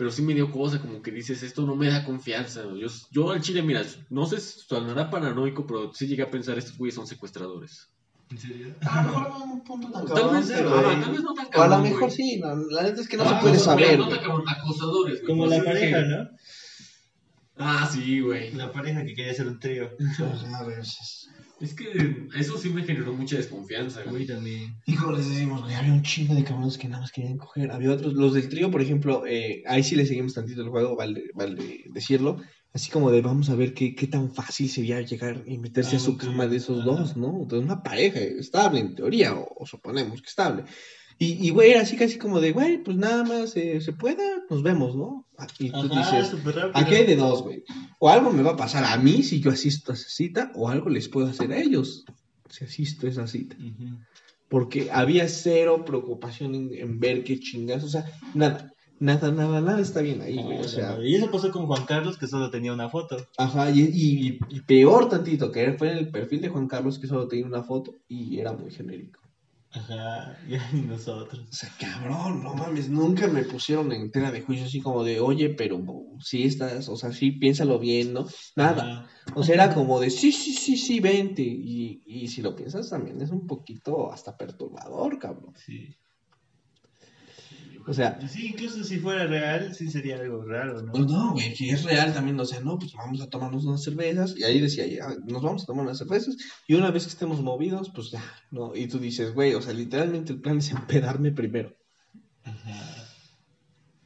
[0.00, 2.62] pero sí me dio cosa, como que dices, esto no me da confianza.
[2.74, 6.78] Yo, yo al chile, mira, no sé, sonará paranoico, pero sí llegué a pensar, estos
[6.78, 7.90] güeyes son secuestradores.
[8.30, 8.74] ¿En serio?
[8.80, 11.44] A lo mejor no un punto tan Tal vez, pero, ah, tal vez no tan
[11.44, 12.10] O a cabrón, lo mejor güey.
[12.12, 14.48] sí, no, la neta es que no Ah, se puede mira, saber, No tan cabrón,
[14.48, 15.26] acosadores, güey.
[15.26, 16.28] Como Por la pareja, que- ¿no?
[17.58, 18.52] Ah, sí, güey.
[18.54, 19.90] La pareja que quería hacer un trío.
[20.56, 21.28] A veces.
[21.60, 24.26] Es que eso sí me generó mucha desconfianza, A mí güey.
[24.26, 24.76] también.
[24.98, 27.70] Como les decimos, güey, había un chingo de cabrones que nada más querían coger.
[27.70, 30.96] Había otros, los del trío, por ejemplo, eh, ahí sí le seguimos tantito el juego,
[30.96, 32.38] vale, vale decirlo.
[32.72, 35.98] Así como de vamos a ver qué, qué tan fácil sería llegar y meterse Ah,
[35.98, 36.20] a su ok.
[36.22, 37.44] cama de esos dos, ¿no?
[37.46, 40.64] De una pareja estable, en teoría, o, o suponemos que estable.
[41.22, 44.24] Y, y, güey, era así casi como de, güey, pues nada más eh, se pueda,
[44.48, 45.26] nos vemos, ¿no?
[45.58, 46.34] Y tú Ajá, dices.
[46.72, 47.62] Aquí hay de dos, güey.
[47.98, 50.70] O algo me va a pasar a mí si yo asisto a esa cita, o
[50.70, 52.06] algo les puedo hacer a ellos
[52.48, 53.54] si asisto a esa cita.
[54.48, 58.04] Porque había cero preocupación en, en ver qué chingas, o sea,
[58.34, 60.58] nada, nada, nada, nada está bien ahí, güey.
[60.60, 63.16] O sea, y eso pasó con Juan Carlos, que solo tenía una foto.
[63.36, 67.06] ajá, y, y- y peor tantito, que fue en el perfil de Juan Carlos que
[67.06, 69.20] solo tenía una foto y era muy genérico.
[69.72, 71.46] Ajá, ya ni nosotros.
[71.48, 75.20] O sea, cabrón, no mames, nunca me pusieron en tela de juicio así como de,
[75.20, 75.80] oye, pero
[76.20, 78.26] sí estás, o sea, sí, piénsalo bien, ¿no?
[78.56, 78.82] Nada.
[78.82, 79.10] Ajá.
[79.34, 81.42] O sea, era como de, sí, sí, sí, sí, vente.
[81.42, 85.54] Y, y si lo piensas también es un poquito hasta perturbador, cabrón.
[85.56, 85.96] Sí.
[87.86, 90.92] O sea, Sí, incluso si fuera real, sí sería algo raro, ¿no?
[90.92, 93.82] pues no, güey, que es real también, o sea, no, pues vamos a tomarnos unas
[93.82, 94.34] cervezas.
[94.36, 96.36] Y ahí decía, ya, nos vamos a tomar unas cervezas.
[96.68, 98.74] Y una vez que estemos movidos, pues ya, ¿no?
[98.76, 101.74] Y tú dices, güey, o sea, literalmente el plan es empedarme primero,
[102.44, 103.06] Ajá.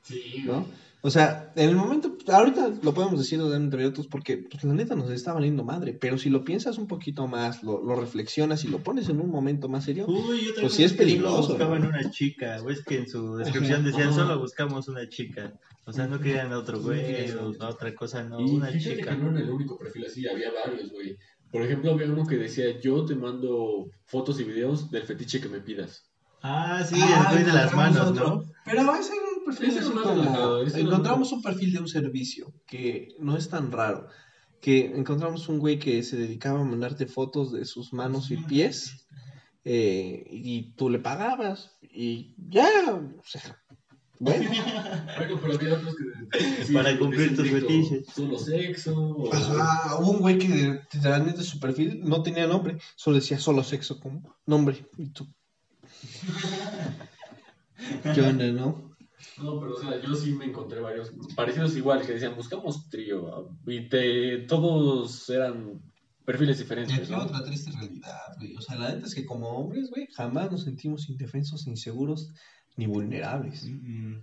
[0.02, 0.66] Sí, ¿no?
[1.06, 4.94] O sea, en el momento, ahorita lo podemos decir entre otros porque, pues la neta
[4.94, 5.92] nos está valiendo madre.
[5.92, 9.30] Pero si lo piensas un poquito más, lo, lo reflexionas y lo pones en un
[9.30, 11.88] momento más serio, Uy, otra Pues sí es peligroso, buscaban ¿no?
[11.90, 14.16] una chica, ves que en su descripción decían Ajá.
[14.16, 15.52] solo buscamos una chica.
[15.84, 19.10] O sea, no querían a otro güey o a otra cosa, no, Y una chica.
[19.10, 21.18] que no era el único perfil así, había varios, güey.
[21.52, 25.50] Por ejemplo, había uno que decía, yo te mando fotos y videos del fetiche que
[25.50, 26.10] me pidas.
[26.42, 28.26] Ah, sí, Ah, el güey de las manos, otro.
[28.28, 28.44] ¿no?
[28.64, 29.12] Pero ese
[29.44, 34.08] perfil más como- relajado, Encontramos un perfil de un servicio que no es tan raro.
[34.60, 39.00] Que encontramos un güey que se dedicaba a mandarte fotos de sus manos y pies.
[39.66, 41.70] eh, y tú le pagabas.
[41.82, 43.58] Y ya, o sea,
[44.18, 44.50] bueno.
[45.16, 46.38] Bueno, pero había otros que...
[46.56, 48.06] que sí, Para cumplir tus fetiches.
[48.14, 48.96] Solo sexo.
[48.98, 53.62] o- Ajá, hubo un güey que literalmente su perfil no tenía nombre, solo decía solo
[53.62, 54.86] sexo como nombre.
[54.98, 55.26] Y tú.
[58.14, 58.93] ¿Qué onda, no?
[59.38, 63.50] No, pero o sea, yo sí me encontré varios parecidos igual, que decían, buscamos trío.
[63.66, 65.80] Y te, todos eran
[66.24, 67.18] perfiles Y diferentes, aquí ¿no?
[67.24, 68.56] otra triste realidad, güey.
[68.56, 72.32] O sea, la neta es que como hombres, güey, jamás nos sentimos indefensos, inseguros
[72.76, 73.64] ni vulnerables.
[73.68, 74.18] Mm.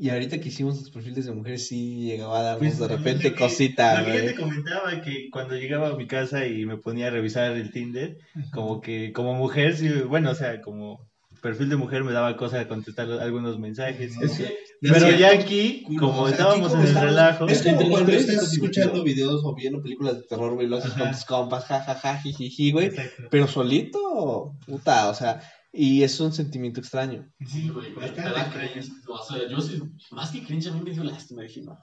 [0.00, 3.32] Y ahorita que hicimos los perfiles de mujeres, sí llegaba a darnos Pues, de repente
[3.32, 4.34] que- cosita, Lo que yo güey.
[4.34, 8.16] te comentaba que cuando llegaba a mi casa y me ponía a revisar el Tinder,
[8.52, 11.07] como que como mujer, sí, bueno, o sea, como
[11.40, 14.16] perfil de mujer me daba cosa de contestar algunos mensajes.
[14.20, 17.88] Es que, Pero ya aquí, como o sea, estábamos aquí en el relajo, Es como
[17.88, 21.24] cuando estás es escuchando videos o viendo películas de terror, güey, lo haces con tus
[21.24, 22.92] compas, jajaja, jijiji, güey.
[23.30, 25.40] Pero solito, puta, o sea,
[25.72, 27.30] y es un sentimiento extraño.
[27.46, 28.90] Sí, güey, da cringe.
[29.06, 31.42] O sea, yo sí, más que cringe, a mí me dio lástima.
[31.42, 31.78] Dije, no.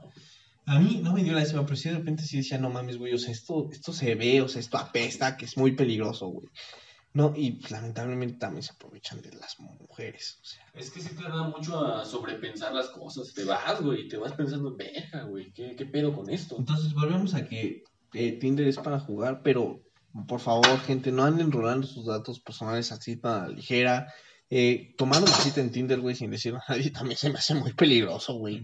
[0.65, 3.13] A mí no me dio lástima, pero sí de repente sí decía, no mames, güey,
[3.13, 6.47] o sea, esto, esto se ve, o sea, esto apesta, que es muy peligroso, güey.
[7.15, 10.65] No, y lamentablemente también se aprovechan de las mujeres, o sea.
[10.73, 13.33] Es que sí te da mucho a sobrepensar las cosas.
[13.33, 15.51] Te vas, güey, te vas pensando en verga, güey.
[15.53, 16.57] ¿Qué, ¿Qué pedo con esto?
[16.59, 19.79] Entonces volvemos a que eh, Tinder es para jugar, pero
[20.27, 24.13] por favor, gente, no anden rolando sus datos personales así tan ligera.
[24.49, 27.55] eh, tomar una cita en Tinder, güey, sin decirlo a nadie, también se me hace
[27.55, 28.61] muy peligroso, güey.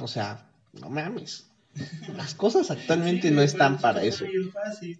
[0.00, 1.50] O sea, no mames.
[2.16, 4.24] Las cosas actualmente Sí, no están para es eso.
[4.52, 4.98] fácil.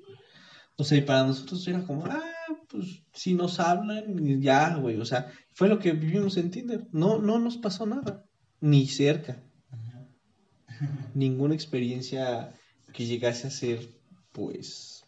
[0.81, 2.23] O sea, y para nosotros era como, ah,
[2.69, 4.97] pues si nos hablan, y ya, güey.
[5.01, 6.87] O sea, fue lo que vivimos en Tinder.
[6.93, 8.25] No, no nos pasó nada.
[8.61, 9.43] Ni cerca.
[11.15, 12.55] Ninguna experiencia
[12.93, 13.89] que llegase a ser,
[14.31, 15.03] pues,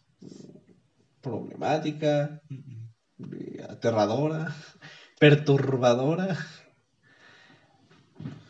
[1.21, 4.53] problemática, eh, aterradora,
[5.21, 6.37] perturbadora.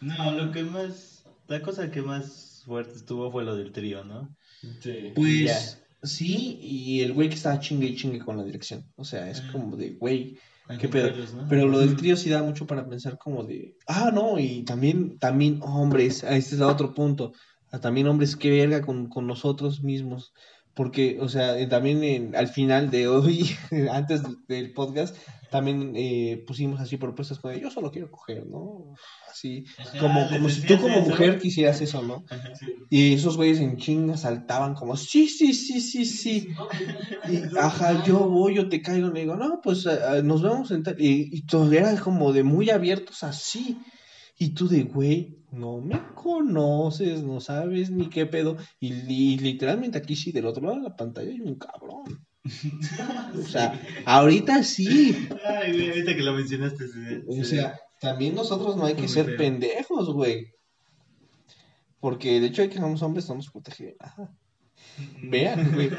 [0.02, 4.36] No, lo que más, la cosa que más fuerte estuvo fue lo del trío, ¿no?
[4.82, 5.12] Sí.
[5.14, 5.81] Pues Ya.
[6.04, 8.86] Sí, y el güey que estaba chingue y chingue con la dirección.
[8.96, 9.50] O sea, es Ah.
[9.52, 10.38] como de, güey,
[10.80, 11.12] ¿Qué pedo?
[11.50, 15.18] Pero lo del trío sí da mucho para pensar como de, ah, no, y también,
[15.20, 17.34] también hombres, ah, este es el otro punto,
[17.72, 20.34] ah, también hombres, qué verga con, con nosotros mismos,
[20.74, 23.50] porque, o sea, eh, también en- al final de hoy,
[23.92, 25.16] antes del podcast,
[25.50, 28.94] también eh, pusimos así propuestas con yo solo quiero coger, ¿no?
[29.30, 31.10] Así, Ajá, como, ¿les como si tú como eso?
[31.10, 32.24] mujer quisieras eso, ¿no?
[32.30, 32.54] Ajá.
[32.90, 36.48] Y esos güeyes en chinga saltaban como, sí, sí, sí, sí, sí.
[37.30, 40.72] Y, ajá, yo voy, yo te caigo, le digo, no, pues eh, eh, nos vemos
[40.72, 40.96] en tal.
[41.00, 43.78] Y, y todo era como de muy abiertos así.
[44.44, 48.58] Y tú de, güey, no me conoces, no sabes ni qué pedo.
[48.80, 52.26] Y, li- literalmente aquí sí, del otro lado de la pantalla hay un cabrón.
[53.40, 55.16] O sea, ahorita sí.
[55.46, 56.88] Ay, güey, ahorita que lo mencionaste.
[56.88, 59.38] se- O se- sea, también nosotros no hay que ser feo.
[59.38, 60.48] pendejos, güey.
[62.00, 64.36] Porque de hecho hay que somos hombres, no nos protege de nada.
[65.24, 65.92] Vean, güey.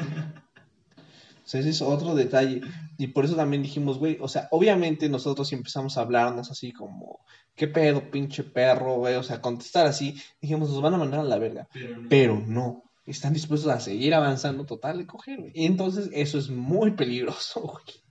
[1.43, 2.61] O sea, ese es otro detalle.
[2.97, 6.71] Y por eso también dijimos, güey, o sea, obviamente nosotros si empezamos a hablarnos así
[6.71, 7.19] como,
[7.55, 9.15] ¿qué pedo, pinche perro, güey?
[9.15, 11.67] O sea, contestar así, dijimos, nos van a mandar a la verga.
[11.73, 12.09] Pero no.
[12.09, 15.51] Pero no, están dispuestos a seguir avanzando total y coger, güey.
[15.53, 18.03] Y entonces eso es muy peligroso, güey.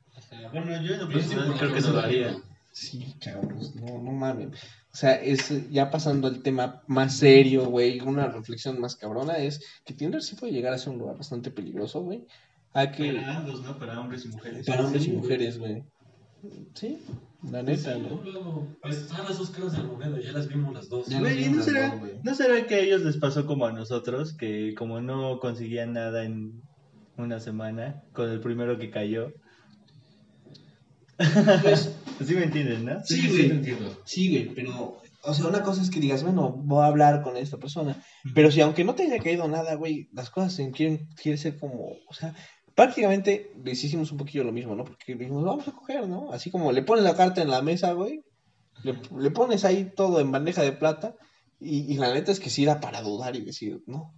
[0.52, 2.26] Bueno, yo en lo sí, personal creo que que no lo no haría.
[2.26, 2.42] daría.
[2.70, 4.48] Sí, cabros, no, no mames.
[4.92, 9.60] O sea, es ya pasando al tema más serio, güey, una reflexión más cabrona es
[9.84, 12.26] que Tinder sí puede llegar a ser un lugar bastante peligroso, güey.
[12.74, 13.78] Hay que Para ambos, ¿no?
[13.78, 14.66] Para hombres y mujeres.
[14.66, 15.82] para hombres y sí, mujeres, güey.
[16.74, 16.98] Sí,
[17.50, 18.20] la neta, Sí, ¿no?
[18.24, 21.06] luego, pues, están las dos caras de la moneda, ya las vimos las dos.
[21.06, 22.12] Ya Güey, ¿y vimos ¿no las será, dos, güey.
[22.22, 24.32] ¿no será que a ellos les pasó como a nosotros?
[24.36, 26.62] Que como no conseguían nada en
[27.16, 29.32] una semana, con el primero que cayó.
[31.62, 33.04] Pues, Así me entienden, ¿no?
[33.04, 33.48] Sí, güey.
[33.48, 34.00] te entiendo.
[34.04, 37.36] sí, güey, pero, o sea, una cosa es que digas, bueno, voy a hablar con
[37.36, 38.02] esta persona,
[38.34, 41.58] pero si aunque no te haya caído nada, güey, las cosas se quieren, quieren ser
[41.58, 42.34] como, o sea,
[42.74, 44.84] prácticamente les hicimos un poquillo lo mismo, ¿no?
[44.84, 46.32] Porque dijimos, vamos a coger, ¿no?
[46.32, 48.22] Así como le pones la carta en la mesa, güey,
[48.82, 51.14] le, le pones ahí todo en bandeja de plata,
[51.60, 54.14] y, y la neta es que sí era para dudar y decir, no.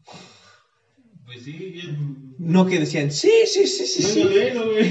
[1.25, 2.35] Pues sí, bien.
[2.39, 4.23] No que decían, sí, sí, sí, sí, sí.
[4.23, 4.91] Bueno, güey.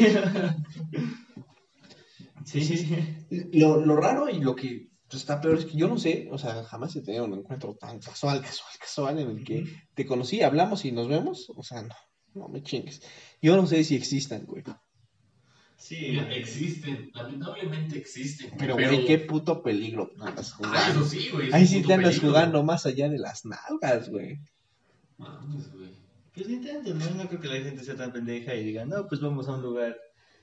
[2.45, 2.89] Sí.
[3.53, 6.63] Lo, lo raro y lo que está peor es que yo no sé, o sea,
[6.63, 10.85] jamás he tenido un encuentro tan casual, casual, casual en el que te conocí, hablamos
[10.85, 11.95] y nos vemos, o sea, no,
[12.35, 13.01] no me chingues.
[13.41, 14.63] Yo no sé si existan, güey.
[15.77, 18.51] Sí, existen, lamentablemente existen.
[18.57, 21.01] Pero, güey, qué puto peligro andas Ah, jugando.
[21.01, 21.51] eso sí, güey.
[21.51, 22.29] Ahí sí te andas peligro.
[22.29, 24.39] jugando más allá de las nalgas, güey.
[25.17, 25.89] Mames, güey.
[26.33, 27.09] Pues intenten, ¿no?
[27.11, 29.61] No creo que la gente sea tan pendeja y diga, no, pues vamos a un
[29.61, 29.97] lugar.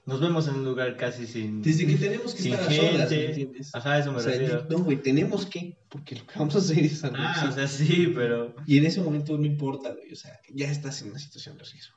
[0.07, 1.63] Nos vemos en un lugar casi sin.
[1.63, 3.27] Desde que tenemos que sin estar a solas, ¿me gente.
[3.27, 3.75] entiendes?
[3.75, 4.67] Ajá, a eso me O sea, refiero.
[4.69, 7.69] no, güey, tenemos que, porque lo que vamos a hacer es algo Ah, o sea,
[7.69, 8.55] sí, pero.
[8.67, 11.65] Y en ese momento no importa, güey, o sea, ya estás en una situación de
[11.65, 11.97] riesgo.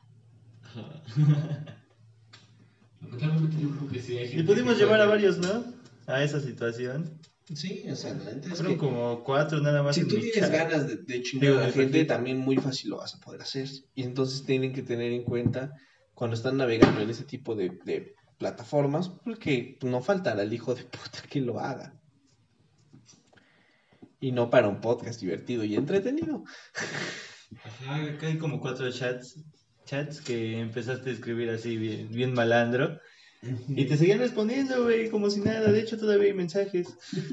[3.02, 5.64] Lamentablemente yo creo que sí hay Y gente pudimos que llevar a puede- varios, ¿no?
[6.08, 7.20] A esa situación.
[7.54, 9.96] Sí, o sea, la neta es Fueron que como cuatro nada más.
[9.96, 10.52] si tú tienes chat.
[10.52, 13.42] ganas de, de chingar a la de gente, también muy fácil lo vas a poder
[13.42, 13.68] hacer.
[13.96, 15.74] Y entonces tienen que tener en cuenta
[16.14, 21.22] cuando están navegando en ese tipo de, plataformas, porque no faltará el hijo de puta
[21.30, 21.96] que lo haga.
[24.20, 26.44] Y no para un podcast divertido y entretenido.
[27.64, 29.44] Ajá, acá hay como cuatro chats.
[29.86, 33.00] Chats que empezaste a escribir así bien malandro.
[33.68, 35.72] Y te seguían respondiendo, güey, como si nada.
[35.72, 36.88] De hecho, todavía hay mensajes.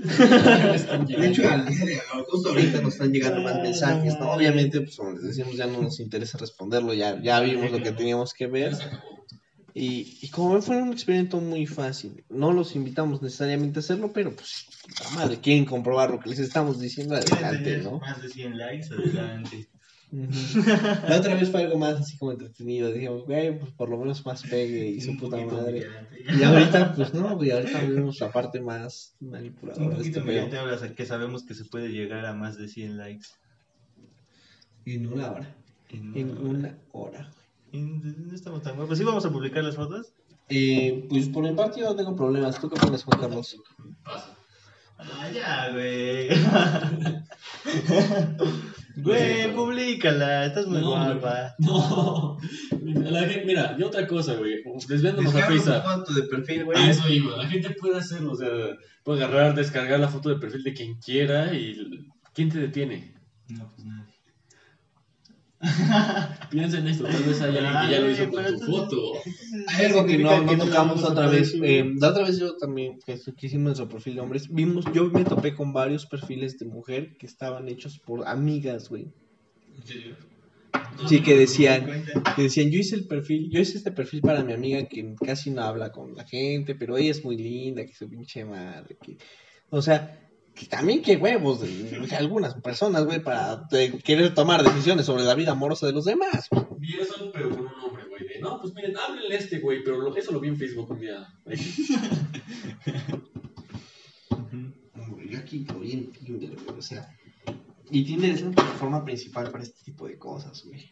[0.09, 4.33] De hecho, al día de hoy, justo ahorita nos están llegando más mensajes, ¿no?
[4.33, 7.93] Obviamente, pues como les decimos, ya no nos interesa responderlo, ya, ya vimos lo que
[7.93, 8.77] teníamos que ver.
[9.73, 12.25] Y, y como ven, fue un experimento muy fácil.
[12.29, 14.67] No los invitamos necesariamente a hacerlo, pero pues,
[15.03, 18.01] la madre, quieren comprobar lo que les estamos diciendo adelante, ¿no?
[18.01, 19.69] Más de 100 likes, adelante.
[20.13, 22.93] La otra vez fue algo más así como entretenido.
[22.93, 25.87] Dijimos, güey, pues por lo menos más pegue y su Un puta madre.
[26.37, 30.21] Y ahorita, pues no, güey, ahorita vemos la parte más Un manipuladora de poquito este
[30.21, 30.25] pedo.
[30.25, 33.27] humillante ahora que sabemos que se puede llegar a más de 100 likes.
[34.85, 35.55] En una hora.
[35.91, 37.31] En En una hora.
[37.73, 38.99] Y no estamos tan guapos.
[38.99, 40.13] ¿Sí vamos a publicar las fotos?
[40.49, 42.61] Eh, pues por mi parte yo no tengo problemas.
[42.61, 43.57] ¿Tú qué opinas, Juan Carlos?
[44.03, 44.37] Pasa.
[44.99, 46.29] Ah, ya, güey.
[49.03, 51.55] Güey, públicala, estás muy No, guapa.
[51.59, 52.37] No.
[52.81, 54.63] Mira, la gente- mira, y otra cosa, güey.
[54.89, 55.83] Desviándonos a Facebook.
[55.83, 57.37] foto de perfil, A eso iba.
[57.37, 58.49] La gente puede hacerlo, o sea,
[59.05, 61.77] puede agarrar, descargar la foto de perfil de quien quiera y
[62.35, 63.15] ¿quién te detiene?
[63.49, 64.00] No, pues nadie.
[66.51, 69.13] Piensa en esto, tal vez hay alguien que ya lo hizo con tu foto.
[69.69, 71.55] Hay algo que no, no tocamos otra vez.
[71.63, 75.25] Eh, la otra vez yo también, que, hicimos nuestro perfil de hombres, vimos, yo me
[75.25, 79.09] topé con varios perfiles de mujer que estaban hechos por amigas, güey.
[79.77, 80.17] ¿En serio?
[81.07, 82.05] Sí, que decían,
[82.37, 85.51] que decían, yo hice el perfil, yo hice este perfil para mi amiga que casi
[85.51, 89.17] no habla con la gente, pero ella es muy linda, que su pinche madre, que...
[89.71, 91.69] O sea, que también qué huevos de,
[92.07, 96.05] de algunas personas, güey, para de querer tomar decisiones sobre la vida amorosa de los
[96.05, 96.49] demás.
[96.51, 96.65] güey.
[96.79, 98.27] Vi eso, pero con un hombre, güey.
[98.29, 100.91] De, no, pues miren, háblenle a este, güey, pero lo- eso lo vi en Facebook
[100.91, 101.27] un día.
[105.31, 107.09] Yo aquí lo vi en Tinder, güey, o sea...
[107.93, 110.91] Y Tinder es la plataforma principal para este tipo de cosas, güey.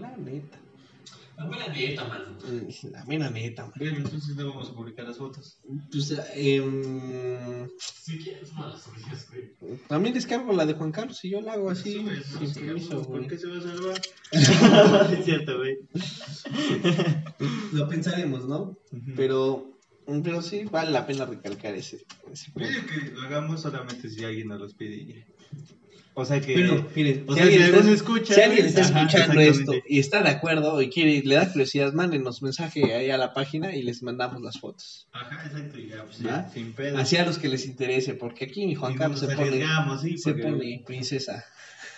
[0.00, 0.58] La neta.
[1.40, 2.36] La buena dieta, man.
[2.92, 3.72] La mera neta, man.
[3.78, 5.58] Bueno, entonces no vamos a publicar las fotos.
[5.90, 9.78] Pues, em, Si quieres, malas orillas, güey.
[9.88, 12.60] también descargo la de Juan Carlos y yo la hago así, Sube, no, sin sí,
[12.60, 13.26] permiso, ¿Por güey.
[13.26, 14.00] qué se va a salvar?
[15.18, 15.78] es cierto, güey.
[17.72, 18.76] Lo pensaremos, ¿no?
[19.16, 19.78] Pero,
[20.22, 22.68] pero sí vale la pena recalcar ese, ese punto.
[22.86, 25.26] Que lo hagamos solamente si alguien nos los pide.
[26.14, 26.54] O sea que.
[26.54, 28.34] Pero, miren, o si sea, alguien si está- escucha.
[28.34, 31.92] Si alguien está Ajá, escuchando esto y está de acuerdo y quiere, le da curiosidad,
[31.92, 35.06] mándenos mensaje ahí a la página y les mandamos las fotos.
[35.12, 36.98] Ajá, exacto, y ya, pues ya, sin pedo.
[36.98, 39.64] Así a los que les interese, porque aquí Juan Carlos se pone,
[40.02, 41.44] sí, se porque- pone princesa.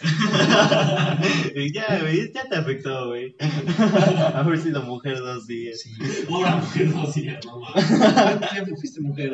[1.73, 3.35] ya, güey, ya te afectó, güey.
[4.35, 5.81] Haber sido mujer dos días.
[5.83, 5.93] Sí.
[6.29, 7.87] Ahora mujer hacía, no mames.
[8.53, 9.33] Siempre fuiste mujer.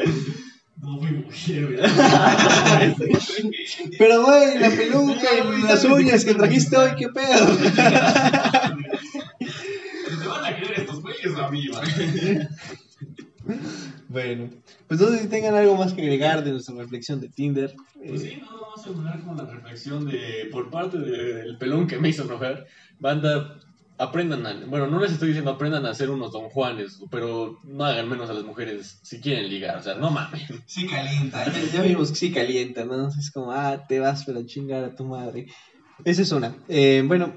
[0.81, 1.81] No mujer.
[3.99, 7.57] Pero, güey, la peluca y las uñas que trajiste hoy, qué pedo.
[10.21, 11.83] ¿Te van a creer estos güeyes o a mí, va?
[14.09, 14.51] Bueno,
[14.87, 17.75] pues no sé si tengan algo más que agregar de nuestra reflexión de Tinder.
[18.07, 21.87] Pues sí, no, vamos a terminar con la reflexión de, por parte de- del pelón
[21.87, 22.67] que me hizo enojar.
[22.99, 23.59] Banda,
[23.99, 27.85] aprendan a, bueno, no les estoy diciendo aprendan a ser unos don Juanes, pero no
[27.85, 30.43] hagan menos a las mujeres si quieren ligar, o sea, no mames.
[30.67, 33.09] sí calienta, ya, ya vimos que sí calienta, ¿no?
[33.09, 35.49] Es como, ah, te vas para chingar a tu madre.
[36.05, 36.55] Esa es una.
[36.69, 37.35] Eh, bueno,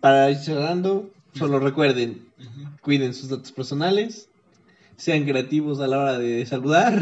[0.00, 2.26] para ir cerrando, solo recuerden,
[2.80, 4.28] cuiden sus datos personales,
[4.96, 7.00] sean creativos a la hora de saludar.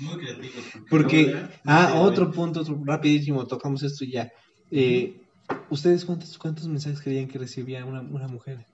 [0.00, 0.64] Muy creativos.
[0.88, 1.36] Porque,
[1.66, 4.32] ah, otro punto, otro, rapidísimo, tocamos esto y ya.
[4.70, 5.20] Eh,
[5.70, 8.64] ¿Ustedes cuántos, cuántos mensajes creían que recibía una, una mujer?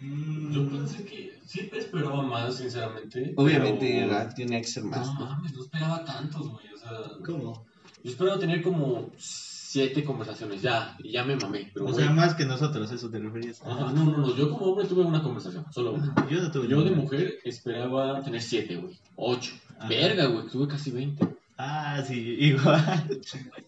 [0.00, 3.34] Mm, Yo pensé que siempre esperaba más, sinceramente.
[3.36, 5.26] Obviamente pero- era- tenía que ser más, No ¿no?
[5.26, 6.90] mames, no esperaba tantos, güey, o sea...
[7.24, 7.64] ¿Cómo?
[8.02, 12.02] Yo esperaba tener como siete conversaciones, ya, y ya me mamé, pero O güey...
[12.04, 13.62] sea, más que nosotros, eso te referías.
[13.62, 16.14] Ajá, no, no, no, yo como hombre tuve una conversación, solo una.
[16.28, 19.52] Yo no tuve Yo de mujer esperaba tener siete, güey, ocho.
[19.78, 19.88] Ajá.
[19.88, 21.26] Verga, güey, tuve casi veinte.
[21.64, 23.20] Ah, sí, igual.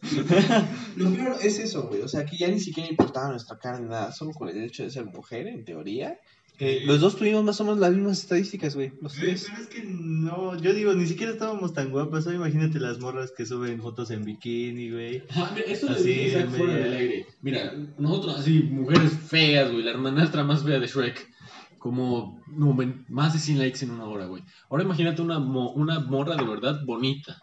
[0.97, 2.03] Lo peor es eso, güey.
[2.03, 4.11] O sea, que ya ni siquiera importaba nuestra cara ni nada.
[4.13, 6.19] Solo con el hecho de ser mujer, en teoría.
[6.59, 6.87] Eh, Sí.
[6.87, 8.93] los dos tuvimos más o menos las mismas estadísticas, güey.
[9.01, 9.47] Los Güey, tres.
[9.51, 12.27] Pero es que no, yo digo, ni siquiera estábamos tan guapas.
[12.27, 15.23] Ahora imagínate las morras que suben fotos en bikini, güey.
[15.35, 17.27] Ah, mira, Eso Así, media- fuera del aire.
[17.43, 21.29] Mira, nosotros así, mujeres feas, güey, la hermanastra más fea de Shrek.
[21.79, 24.43] Como no, ven, más de 100 likes en una hora, güey.
[24.71, 27.37] Ahora imagínate una, mo- una morra de verdad bonita.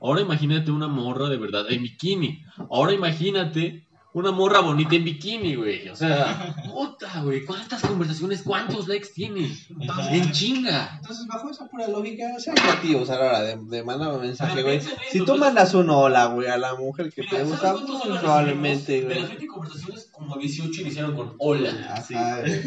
[0.00, 2.42] Ahora imagínate una morra de verdad en bikini.
[2.70, 3.82] Ahora imagínate
[4.12, 5.88] una morra bonita en bikini, güey.
[5.90, 7.44] O sea, puta, güey.
[7.44, 9.54] ¿Cuántas conversaciones, cuántos likes tiene?
[10.10, 10.94] En chinga.
[11.02, 14.62] Entonces, bajo esa pura lógica, sean creativos a la hora de, de mandar un mensaje,
[14.62, 14.80] güey.
[15.10, 19.02] Si tú mandas un hola, güey, a la mujer que Mira, te ¿sabes gusta, probablemente,
[19.02, 19.08] recibimos?
[19.08, 19.20] De güey.
[19.20, 22.04] las 20 conversaciones, como 18 iniciaron con hola.
[22.08, 22.62] Güey.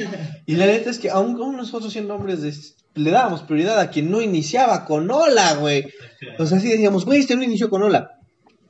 [0.45, 2.53] Y la neta es que aún, aún nosotros siendo hombres de-
[2.95, 5.91] le dábamos prioridad a quien no iniciaba con hola, güey.
[6.37, 8.19] O sea, sí decíamos, güey, este no inició con hola.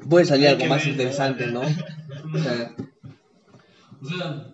[0.10, 1.62] Puede salir algo más ver, interesante, ¿no?
[2.34, 2.76] O sea,
[4.02, 4.54] O sea,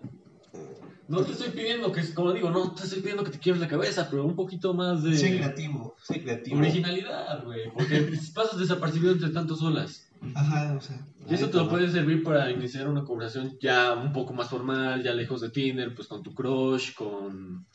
[1.07, 3.67] no te estoy pidiendo que, como digo, no te estoy pidiendo que te quiebres la
[3.67, 6.57] cabeza, pero un poquito más de sé creativo, sé creativo.
[6.57, 7.71] originalidad, güey.
[7.71, 10.07] Porque pasas desapercibido entre tantos olas.
[10.33, 11.05] Ajá, o sea.
[11.29, 15.03] Y eso te lo puede servir para iniciar una conversación ya un poco más formal,
[15.03, 17.67] ya lejos de Tinder, pues con tu crush, con.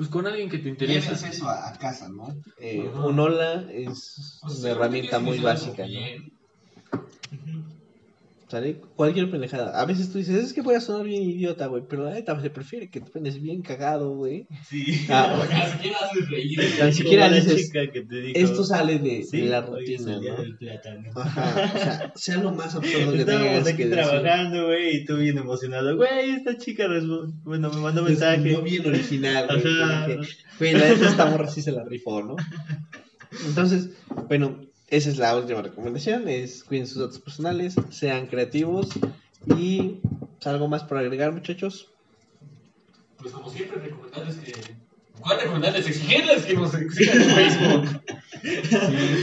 [0.00, 1.12] Pues con alguien que te interesa.
[1.12, 2.34] Eso a, a casa, ¿no?
[2.56, 6.00] Eh, un hola es O sea, una herramienta muy básica, ¿no?
[8.50, 8.80] ¿Sale?
[8.96, 9.80] Cualquier pendejada.
[9.80, 11.84] A veces tú dices, es que voy a sonar bien idiota, güey.
[11.88, 14.48] Pero la neta se prefiere que te pones bien cagado, güey.
[14.68, 15.06] Sí.
[15.08, 15.40] Ah,
[15.78, 16.58] Ni siquiera haces reír.
[16.80, 20.42] Tan siquiera dices, chica que te dijo, Esto sale de, "Sí, de la rutina, ¿no?
[20.42, 21.10] del plátano.
[21.14, 25.04] Ajá, o sea, sea lo más absurdo que Estábamos tengas aquí que trabajando, güey, y
[25.04, 25.96] tú bien emocionado.
[25.96, 26.88] Güey, esta chica,
[27.44, 28.42] bueno, me mandó mensaje.
[28.42, 30.18] Respondió bien original, güey.
[30.58, 32.34] Güey, la neta esta morra sí se la rifó, ¿no?
[33.46, 33.90] Entonces,
[34.28, 34.60] bueno,
[34.90, 38.88] esa es la última recomendación, es cuiden sus datos personales, sean creativos
[39.56, 40.00] y
[40.44, 41.92] algo más por agregar, muchachos.
[43.18, 44.52] Pues como siempre, recomendarles que.
[45.20, 45.86] ¿Cuál recomendarles?
[45.86, 48.02] Exigirles que nos sigan en Facebook.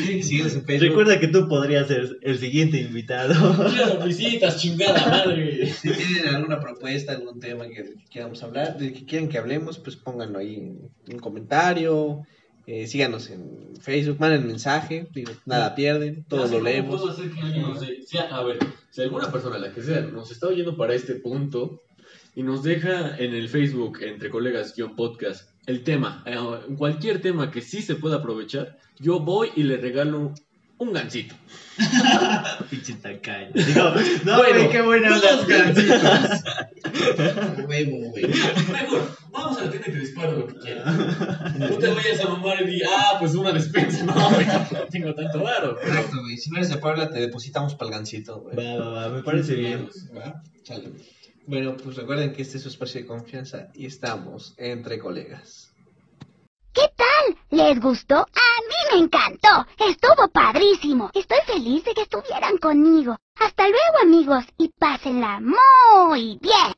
[0.06, 0.90] Sí, síguenos en Facebook.
[0.90, 3.34] Recuerda que tú podrías ser el siguiente invitado.
[3.74, 5.66] Quiero visitas, chingada madre.
[5.66, 9.80] Si tienen alguna propuesta, algún tema que, que queramos hablar, de que quieran que hablemos,
[9.80, 12.28] pues pónganlo ahí en un comentario.
[12.68, 17.00] Eh, síganos en Facebook, manden mensaje, digo, nada pierden, todos lo leemos.
[17.00, 17.82] puedo hacer que alguien nos
[18.30, 18.60] a ver,
[18.92, 21.82] si alguna persona, la que sea, nos está oyendo para este punto
[22.36, 26.36] y nos deja en el Facebook, entre colegas, guion podcast, el tema, eh,
[26.78, 30.34] cualquier tema que sí se pueda aprovechar, yo voy y le regalo
[30.80, 31.36] un gancito.
[32.70, 33.52] Pinche tacaño.
[33.54, 33.94] Digo,
[34.26, 35.36] no, Bueno, güey, qué buena onda.
[35.36, 36.42] dos gancitos.
[37.68, 38.28] Huevo, güey.
[38.28, 40.86] Mejor, vamos a la tienda y te disparo lo que quieras.
[41.58, 44.04] No te vayas a mamar y di, ah, pues una despensa.
[44.06, 45.80] No, güey, no tengo tanto varo.
[45.82, 46.38] Exacto, güey.
[46.38, 48.56] Si no eres de Puebla, te depositamos para el gancito, güey.
[48.56, 49.90] Va, va, va, me parece bien.
[50.16, 50.42] ¿Va?
[50.64, 50.92] Chale.
[51.46, 55.67] Bueno, pues recuerden que este es su espacio de confianza y estamos entre colegas.
[56.78, 57.36] ¿Qué tal?
[57.50, 58.18] ¿Les gustó?
[58.18, 59.66] A mí me encantó.
[59.84, 61.10] Estuvo padrísimo.
[61.12, 63.18] Estoy feliz de que estuvieran conmigo.
[63.40, 66.74] Hasta luego amigos y pásenla muy bien.